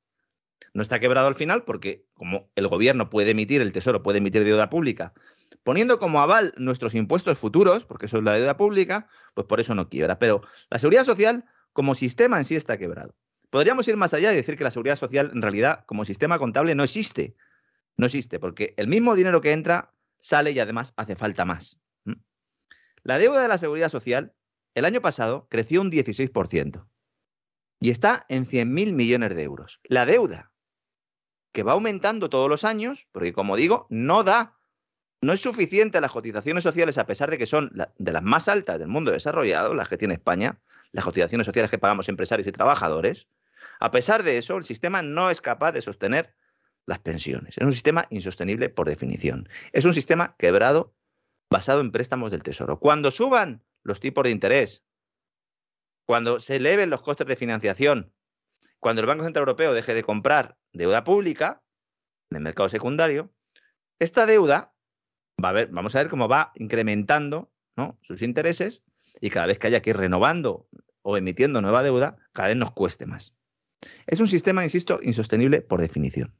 [0.74, 4.44] No está quebrado al final porque como el gobierno puede emitir, el Tesoro puede emitir
[4.44, 5.14] deuda pública,
[5.64, 9.76] poniendo como aval nuestros impuestos futuros, porque eso es la deuda pública, pues por eso
[9.76, 10.20] no quiebra.
[10.20, 13.16] Pero la seguridad social como sistema en sí está quebrado.
[13.54, 16.74] Podríamos ir más allá y decir que la seguridad social en realidad como sistema contable
[16.74, 17.36] no existe.
[17.98, 21.78] No existe, porque el mismo dinero que entra sale y además hace falta más.
[23.04, 24.34] La deuda de la seguridad social
[24.74, 26.84] el año pasado creció un 16%.
[27.80, 29.82] y está en 100.000 millones de euros.
[29.84, 30.52] La deuda,
[31.52, 34.58] que va aumentando todos los años, porque como digo, no da,
[35.22, 38.80] no es suficiente las cotizaciones sociales, a pesar de que son de las más altas
[38.80, 40.60] del mundo desarrollado, las que tiene España,
[40.92, 43.28] las cotizaciones sociales que pagamos empresarios y trabajadores.
[43.84, 46.34] A pesar de eso, el sistema no es capaz de sostener
[46.86, 47.58] las pensiones.
[47.58, 49.50] Es un sistema insostenible por definición.
[49.74, 50.96] Es un sistema quebrado
[51.52, 52.80] basado en préstamos del Tesoro.
[52.80, 54.86] Cuando suban los tipos de interés,
[56.06, 58.14] cuando se eleven los costes de financiación,
[58.80, 61.62] cuando el Banco Central Europeo deje de comprar deuda pública
[62.32, 63.34] en el mercado secundario,
[64.00, 64.74] esta deuda
[65.44, 67.52] va a ver, vamos a ver cómo va incrementando
[68.02, 68.82] sus intereses
[69.20, 70.70] y cada vez que haya que ir renovando
[71.02, 73.36] o emitiendo nueva deuda, cada vez nos cueste más.
[74.08, 76.36] Es un sistema, insisto, insostenible por definición.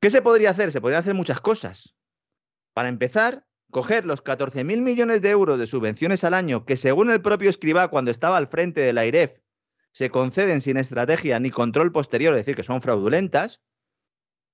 [0.00, 0.70] ¿Qué se podría hacer?
[0.70, 1.94] Se podrían hacer muchas cosas.
[2.74, 7.22] Para empezar, coger los 14.000 millones de euros de subvenciones al año que según el
[7.22, 9.38] propio escriba cuando estaba al frente de la IREF
[9.92, 13.60] se conceden sin estrategia ni control posterior, es decir, que son fraudulentas,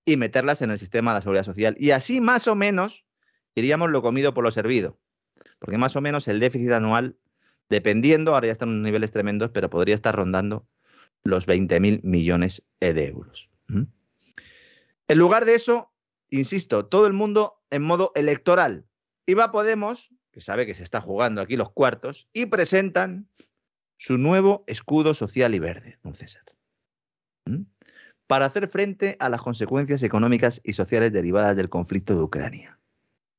[0.04, 1.76] y meterlas en el sistema de la seguridad social.
[1.78, 3.04] Y así más o menos
[3.54, 4.98] iríamos lo comido por lo servido.
[5.58, 7.18] Porque más o menos el déficit anual,
[7.68, 10.66] dependiendo, ahora ya están en niveles tremendos, pero podría estar rondando
[11.24, 13.48] los 20.000 millones de euros.
[15.08, 15.92] En lugar de eso,
[16.30, 18.86] insisto, todo el mundo en modo electoral.
[19.26, 23.28] Y va Podemos, que sabe que se está jugando aquí los cuartos, y presentan
[23.96, 26.44] su nuevo escudo social y verde, don César.
[28.26, 32.77] Para hacer frente a las consecuencias económicas y sociales derivadas del conflicto de Ucrania.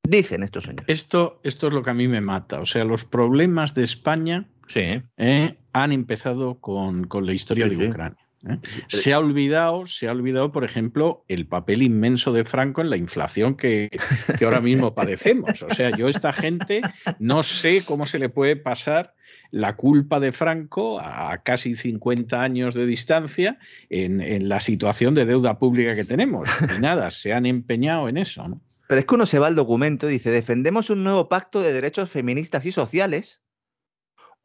[0.09, 0.85] Dicen estos señores.
[0.87, 2.59] Esto, esto es lo que a mí me mata.
[2.59, 8.17] O sea, los problemas de España eh, han empezado con, la historia de Ucrania.
[8.47, 8.57] ¿eh?
[8.87, 12.97] Se ha olvidado, se ha olvidado, por ejemplo, el papel inmenso de Franco en la
[12.97, 13.91] inflación que,
[14.39, 15.61] que, ahora mismo padecemos.
[15.61, 16.81] O sea, yo a esta gente
[17.19, 19.13] no sé cómo se le puede pasar
[19.51, 23.59] la culpa de Franco a casi 50 años de distancia
[23.91, 26.49] en, la situación de deuda pública que tenemos.
[26.75, 28.47] Y nada, se han empeñado en eso.
[28.47, 28.59] ¿no?
[28.89, 31.73] Pero es que uno se va al documento y dice, defendemos un nuevo pacto de
[31.73, 33.39] derechos feministas y sociales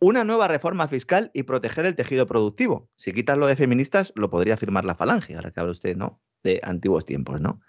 [0.01, 2.91] una nueva reforma fiscal y proteger el tejido productivo.
[2.95, 6.21] Si quitas lo de feministas, lo podría firmar la falange, ahora que habla usted, ¿no?
[6.43, 7.63] De antiguos tiempos, ¿no?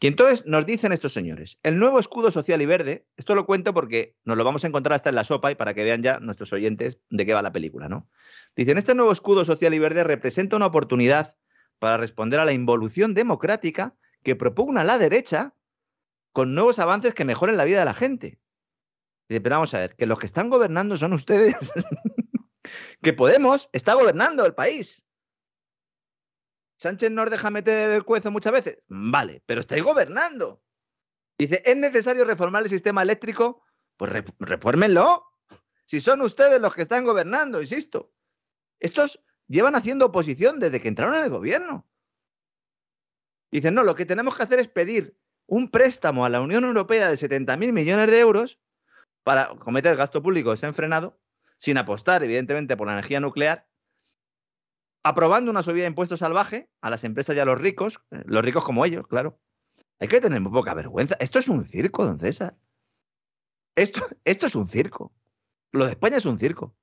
[0.00, 3.72] Y entonces nos dicen estos señores, el nuevo escudo social y verde, esto lo cuento
[3.72, 6.18] porque nos lo vamos a encontrar hasta en la sopa y para que vean ya
[6.18, 8.08] nuestros oyentes de qué va la película, ¿no?
[8.56, 11.36] Dicen, este nuevo escudo social y verde representa una oportunidad
[11.78, 13.94] para responder a la involución democrática
[14.24, 15.54] que propugna la derecha
[16.32, 18.40] con nuevos avances que mejoren la vida de la gente.
[19.28, 21.72] Dice, pero vamos a ver, que los que están gobernando son ustedes.
[23.02, 25.04] que Podemos está gobernando el país.
[26.78, 28.82] Sánchez nos deja meter el cuezo muchas veces.
[28.88, 30.62] Vale, pero estáis gobernando.
[31.38, 33.62] Dice, ¿es necesario reformar el sistema eléctrico?
[33.96, 35.26] Pues refórmenlo.
[35.84, 38.14] Si son ustedes los que están gobernando, insisto.
[38.78, 41.86] Estos llevan haciendo oposición desde que entraron en el gobierno.
[43.50, 45.19] Dicen, no, lo que tenemos que hacer es pedir
[45.50, 48.60] un préstamo a la Unión Europea de 70.000 millones de euros
[49.24, 51.18] para cometer gasto público desenfrenado,
[51.56, 53.66] sin apostar, evidentemente, por la energía nuclear,
[55.02, 58.44] aprobando una subida de impuestos salvaje a las empresas y a los ricos, eh, los
[58.44, 59.40] ricos como ellos, claro.
[59.98, 61.16] Hay que tener muy poca vergüenza.
[61.18, 62.56] Esto es un circo, don César.
[63.74, 65.12] Esto, esto es un circo.
[65.72, 66.76] Lo de España es un circo.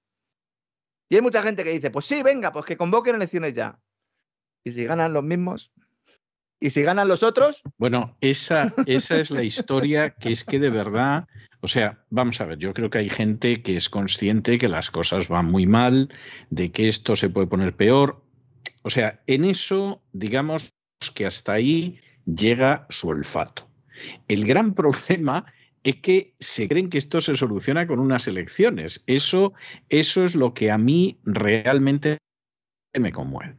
[1.07, 3.79] Y hay mucha gente que dice, pues sí, venga, pues que convoquen elecciones ya.
[4.65, 5.71] Y si ganan los mismos,
[6.59, 7.61] ¿Y si ganan los otros?
[7.77, 11.27] Bueno, esa, esa es la historia que es que de verdad,
[11.61, 14.89] o sea, vamos a ver, yo creo que hay gente que es consciente que las
[14.89, 16.09] cosas van muy mal,
[16.49, 18.23] de que esto se puede poner peor.
[18.81, 20.73] O sea, en eso, digamos
[21.13, 23.67] que hasta ahí llega su olfato.
[24.27, 25.45] El gran problema
[25.83, 29.03] es que se creen que esto se soluciona con unas elecciones.
[29.07, 29.53] Eso,
[29.89, 32.17] eso es lo que a mí realmente
[32.93, 33.55] me conmueve.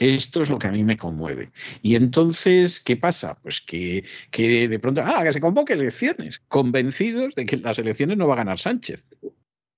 [0.00, 1.50] Esto es lo que a mí me conmueve.
[1.82, 3.38] Y entonces, ¿qué pasa?
[3.42, 8.16] Pues que, que de pronto, ah, que se convoque elecciones, convencidos de que las elecciones
[8.16, 9.06] no va a ganar Sánchez.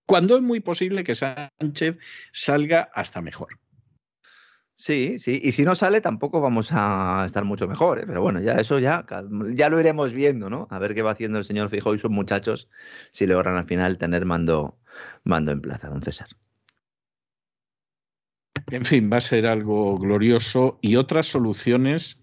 [0.07, 1.99] Cuando es muy posible que Sánchez
[2.33, 3.59] salga hasta mejor.
[4.77, 8.05] Sí, sí, y si no sale tampoco vamos a estar mucho mejor, ¿eh?
[8.09, 9.07] pero bueno, ya eso ya,
[9.55, 10.67] ya lo iremos viendo, ¿no?
[10.69, 12.69] A ver qué va haciendo el señor Fijo y sus muchachos
[13.13, 14.77] si logran al final tener mando,
[15.23, 16.29] mando en plaza, don César.
[18.71, 22.19] En fin, va a ser algo glorioso y otras soluciones.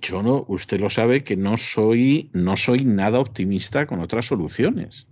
[0.00, 5.06] Yo no, usted lo sabe que no soy, no soy nada optimista con otras soluciones.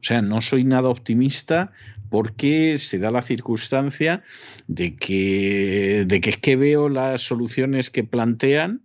[0.00, 1.72] O sea, no soy nada optimista
[2.10, 4.22] porque se da la circunstancia
[4.66, 8.82] de que, de que es que veo las soluciones que plantean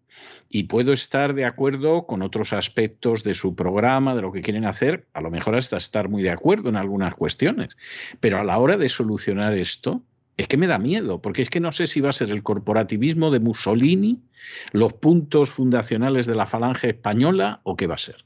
[0.50, 4.66] y puedo estar de acuerdo con otros aspectos de su programa, de lo que quieren
[4.66, 7.78] hacer, a lo mejor hasta estar muy de acuerdo en algunas cuestiones.
[8.20, 10.04] Pero a la hora de solucionar esto,
[10.42, 12.42] Es que me da miedo, porque es que no sé si va a ser el
[12.42, 14.24] corporativismo de Mussolini,
[14.72, 18.26] los puntos fundacionales de la falange española o qué va a ser.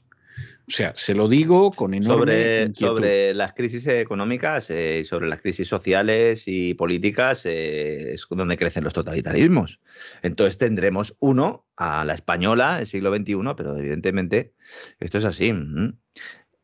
[0.66, 5.28] O sea, se lo digo con enorme sobre, sobre las crisis económicas eh, y sobre
[5.28, 9.78] las crisis sociales y políticas eh, es donde crecen los totalitarismos.
[10.22, 14.54] Entonces tendremos uno a la española, el siglo XXI, pero evidentemente
[15.00, 15.52] esto es así.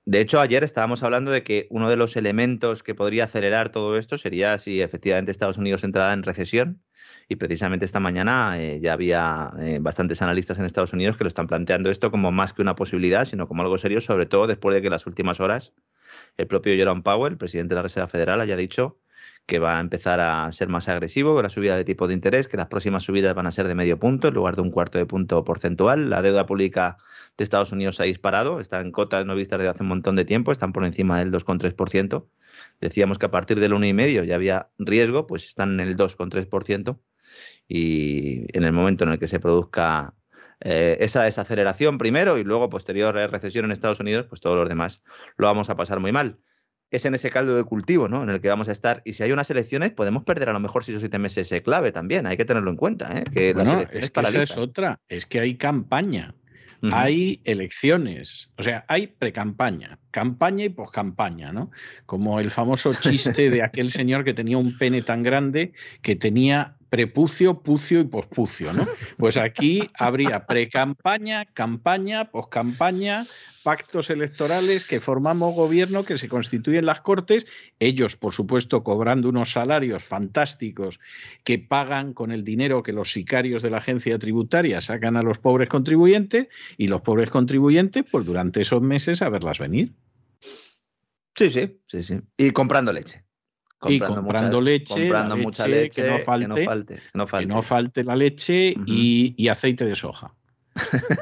[0.04, 3.96] De hecho, ayer estábamos hablando de que uno de los elementos que podría acelerar todo
[3.96, 6.82] esto sería si efectivamente Estados Unidos entrara en recesión.
[7.28, 11.28] Y precisamente esta mañana eh, ya había eh, bastantes analistas en Estados Unidos que lo
[11.28, 14.74] están planteando esto como más que una posibilidad, sino como algo serio, sobre todo después
[14.74, 15.72] de que en las últimas horas
[16.36, 19.00] el propio Jerome Powell, el presidente de la Reserva Federal, haya dicho
[19.52, 22.48] que va a empezar a ser más agresivo con la subida de tipo de interés,
[22.48, 24.96] que las próximas subidas van a ser de medio punto en lugar de un cuarto
[24.96, 26.08] de punto porcentual.
[26.08, 26.96] La deuda pública
[27.36, 30.24] de Estados Unidos ha disparado, está en cotas no vistas desde hace un montón de
[30.24, 32.26] tiempo, están por encima del 2,3%.
[32.80, 36.98] Decíamos que a partir del 1,5% ya había riesgo, pues están en el 2,3%
[37.68, 40.14] y en el momento en el que se produzca
[40.60, 45.02] eh, esa desaceleración primero y luego posterior recesión en Estados Unidos, pues todos los demás
[45.36, 46.38] lo vamos a pasar muy mal.
[46.92, 48.22] Es en ese caldo de cultivo ¿no?
[48.22, 49.02] en el que vamos a estar.
[49.04, 51.90] Y si hay unas elecciones, podemos perder a lo mejor seis o siete meses clave
[51.90, 52.26] también.
[52.26, 53.10] Hay que tenerlo en cuenta.
[53.18, 53.24] ¿eh?
[53.32, 55.00] Que las elecciones es que esa es otra.
[55.08, 56.34] Es que hay campaña.
[56.90, 61.72] Hay elecciones, o sea, hay precampaña, campaña y poscampaña, ¿no?
[62.06, 66.76] Como el famoso chiste de aquel señor que tenía un pene tan grande que tenía
[66.92, 68.86] prepucio, pucio y pospucio, ¿no?
[69.16, 73.24] Pues aquí habría precampaña, campaña, poscampaña,
[73.62, 77.46] pactos electorales que formamos gobierno, que se constituyen las Cortes,
[77.80, 81.00] ellos, por supuesto, cobrando unos salarios fantásticos
[81.44, 85.38] que pagan con el dinero que los sicarios de la agencia tributaria sacan a los
[85.38, 89.92] pobres contribuyentes y los pobres contribuyentes, pues durante esos meses a verlas venir.
[91.34, 92.20] Sí, sí, sí, sí.
[92.36, 93.24] Y comprando leche
[93.88, 97.00] y comprando leche, comprando mucha leche, que no falte,
[97.38, 100.34] que no falte, la leche y, aceite de soja.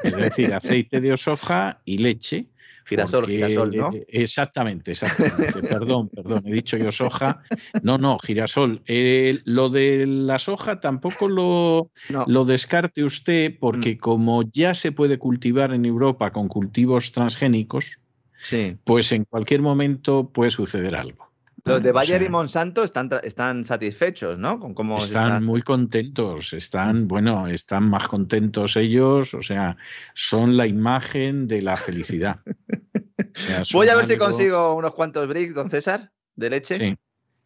[0.05, 2.49] es decir, aceite de soja y leche.
[2.87, 3.91] Girasol, girasol, ¿no?
[4.09, 5.63] Exactamente, exactamente.
[5.63, 7.41] perdón, perdón, he dicho yo soja.
[7.85, 8.83] No, no, girasol.
[8.87, 11.93] Eh, lo de la soja tampoco lo,
[12.27, 13.99] lo descarte usted porque mm.
[13.99, 18.01] como ya se puede cultivar en Europa con cultivos transgénicos,
[18.43, 18.77] sí.
[18.85, 21.31] pues en cualquier momento puede suceder algo.
[21.65, 24.59] Los de Bayer y Monsanto están, están satisfechos, ¿no?
[24.59, 29.77] Con cómo están muy contentos, están, bueno, están más contentos ellos, o sea,
[30.15, 32.41] son la imagen de la felicidad.
[33.73, 36.99] Voy a ver si consigo unos cuantos bricks, don César, de leche.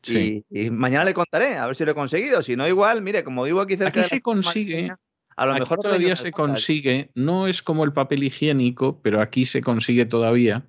[0.03, 0.45] Sí.
[0.51, 2.43] Y, mañana le contaré, a ver si lo he conseguido.
[2.43, 4.01] Si no, igual, mire, como vivo aquí cerca.
[4.01, 4.95] Aquí se consigue.
[5.37, 7.11] A lo mejor todavía se consigue.
[7.15, 10.65] No es como el papel higiénico, pero aquí se consigue todavía.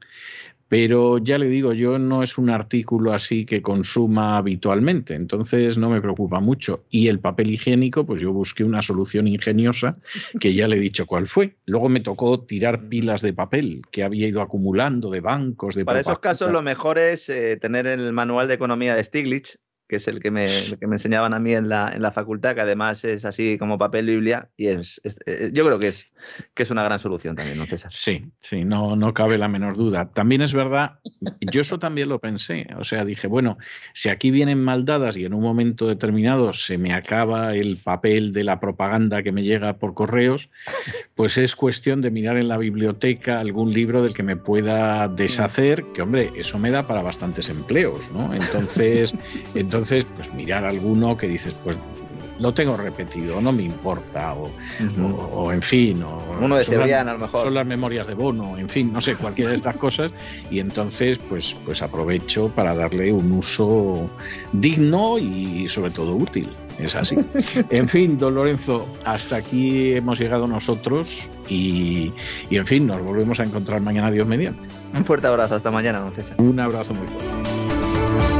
[0.67, 5.91] Pero ya le digo, yo no es un artículo así que consuma habitualmente, entonces no
[5.91, 6.83] me preocupa mucho.
[6.89, 9.97] Y el papel higiénico, pues yo busqué una solución ingeniosa
[10.39, 11.55] que ya le he dicho cuál fue.
[11.67, 15.85] Luego me tocó tirar pilas de papel que había ido acumulando de bancos, de...
[15.85, 19.97] Para esos casos lo mejor es eh, tener el manual de economía de Stiglitz, que
[19.97, 20.45] es el que me,
[20.79, 23.77] que me enseñaban a mí en la, en la, facultad, que además es así como
[23.77, 26.11] papel Biblia, y es, eh, yo creo que es,
[26.53, 27.91] que es una gran solución también, ¿no, César?
[27.91, 30.09] Sí, sí, no, no cabe la menor duda.
[30.13, 30.99] También es verdad,
[31.39, 33.57] yo eso también lo pensé, o sea, dije, bueno,
[33.93, 38.43] si aquí vienen maldadas y en un momento determinado se me acaba el papel de
[38.43, 40.49] la propaganda que me llega por correos,
[41.13, 45.85] pues es cuestión de mirar en la biblioteca algún libro del que me pueda deshacer,
[45.93, 48.33] que hombre, eso me da para bastantes empleos, ¿no?
[48.33, 49.13] Entonces,
[49.53, 51.79] entonces entonces, pues mirar alguno que dices, pues
[52.39, 57.19] lo tengo repetido, no me importa, o, en fin, o uno de Cebrián a lo
[57.19, 57.45] mejor.
[57.45, 60.11] Son las memorias de Bono, en fin, no sé, cualquiera de estas cosas,
[60.49, 64.09] y entonces pues, pues aprovecho para darle un uso
[64.51, 66.49] digno y sobre todo útil.
[66.79, 67.15] Es así.
[67.69, 72.11] En fin, don Lorenzo, hasta aquí hemos llegado nosotros y,
[72.49, 74.67] y en fin, nos volvemos a encontrar mañana, Dios mediante.
[74.93, 76.35] Un fuerte abrazo, hasta mañana, don César.
[76.39, 78.34] Un abrazo muy fuerte.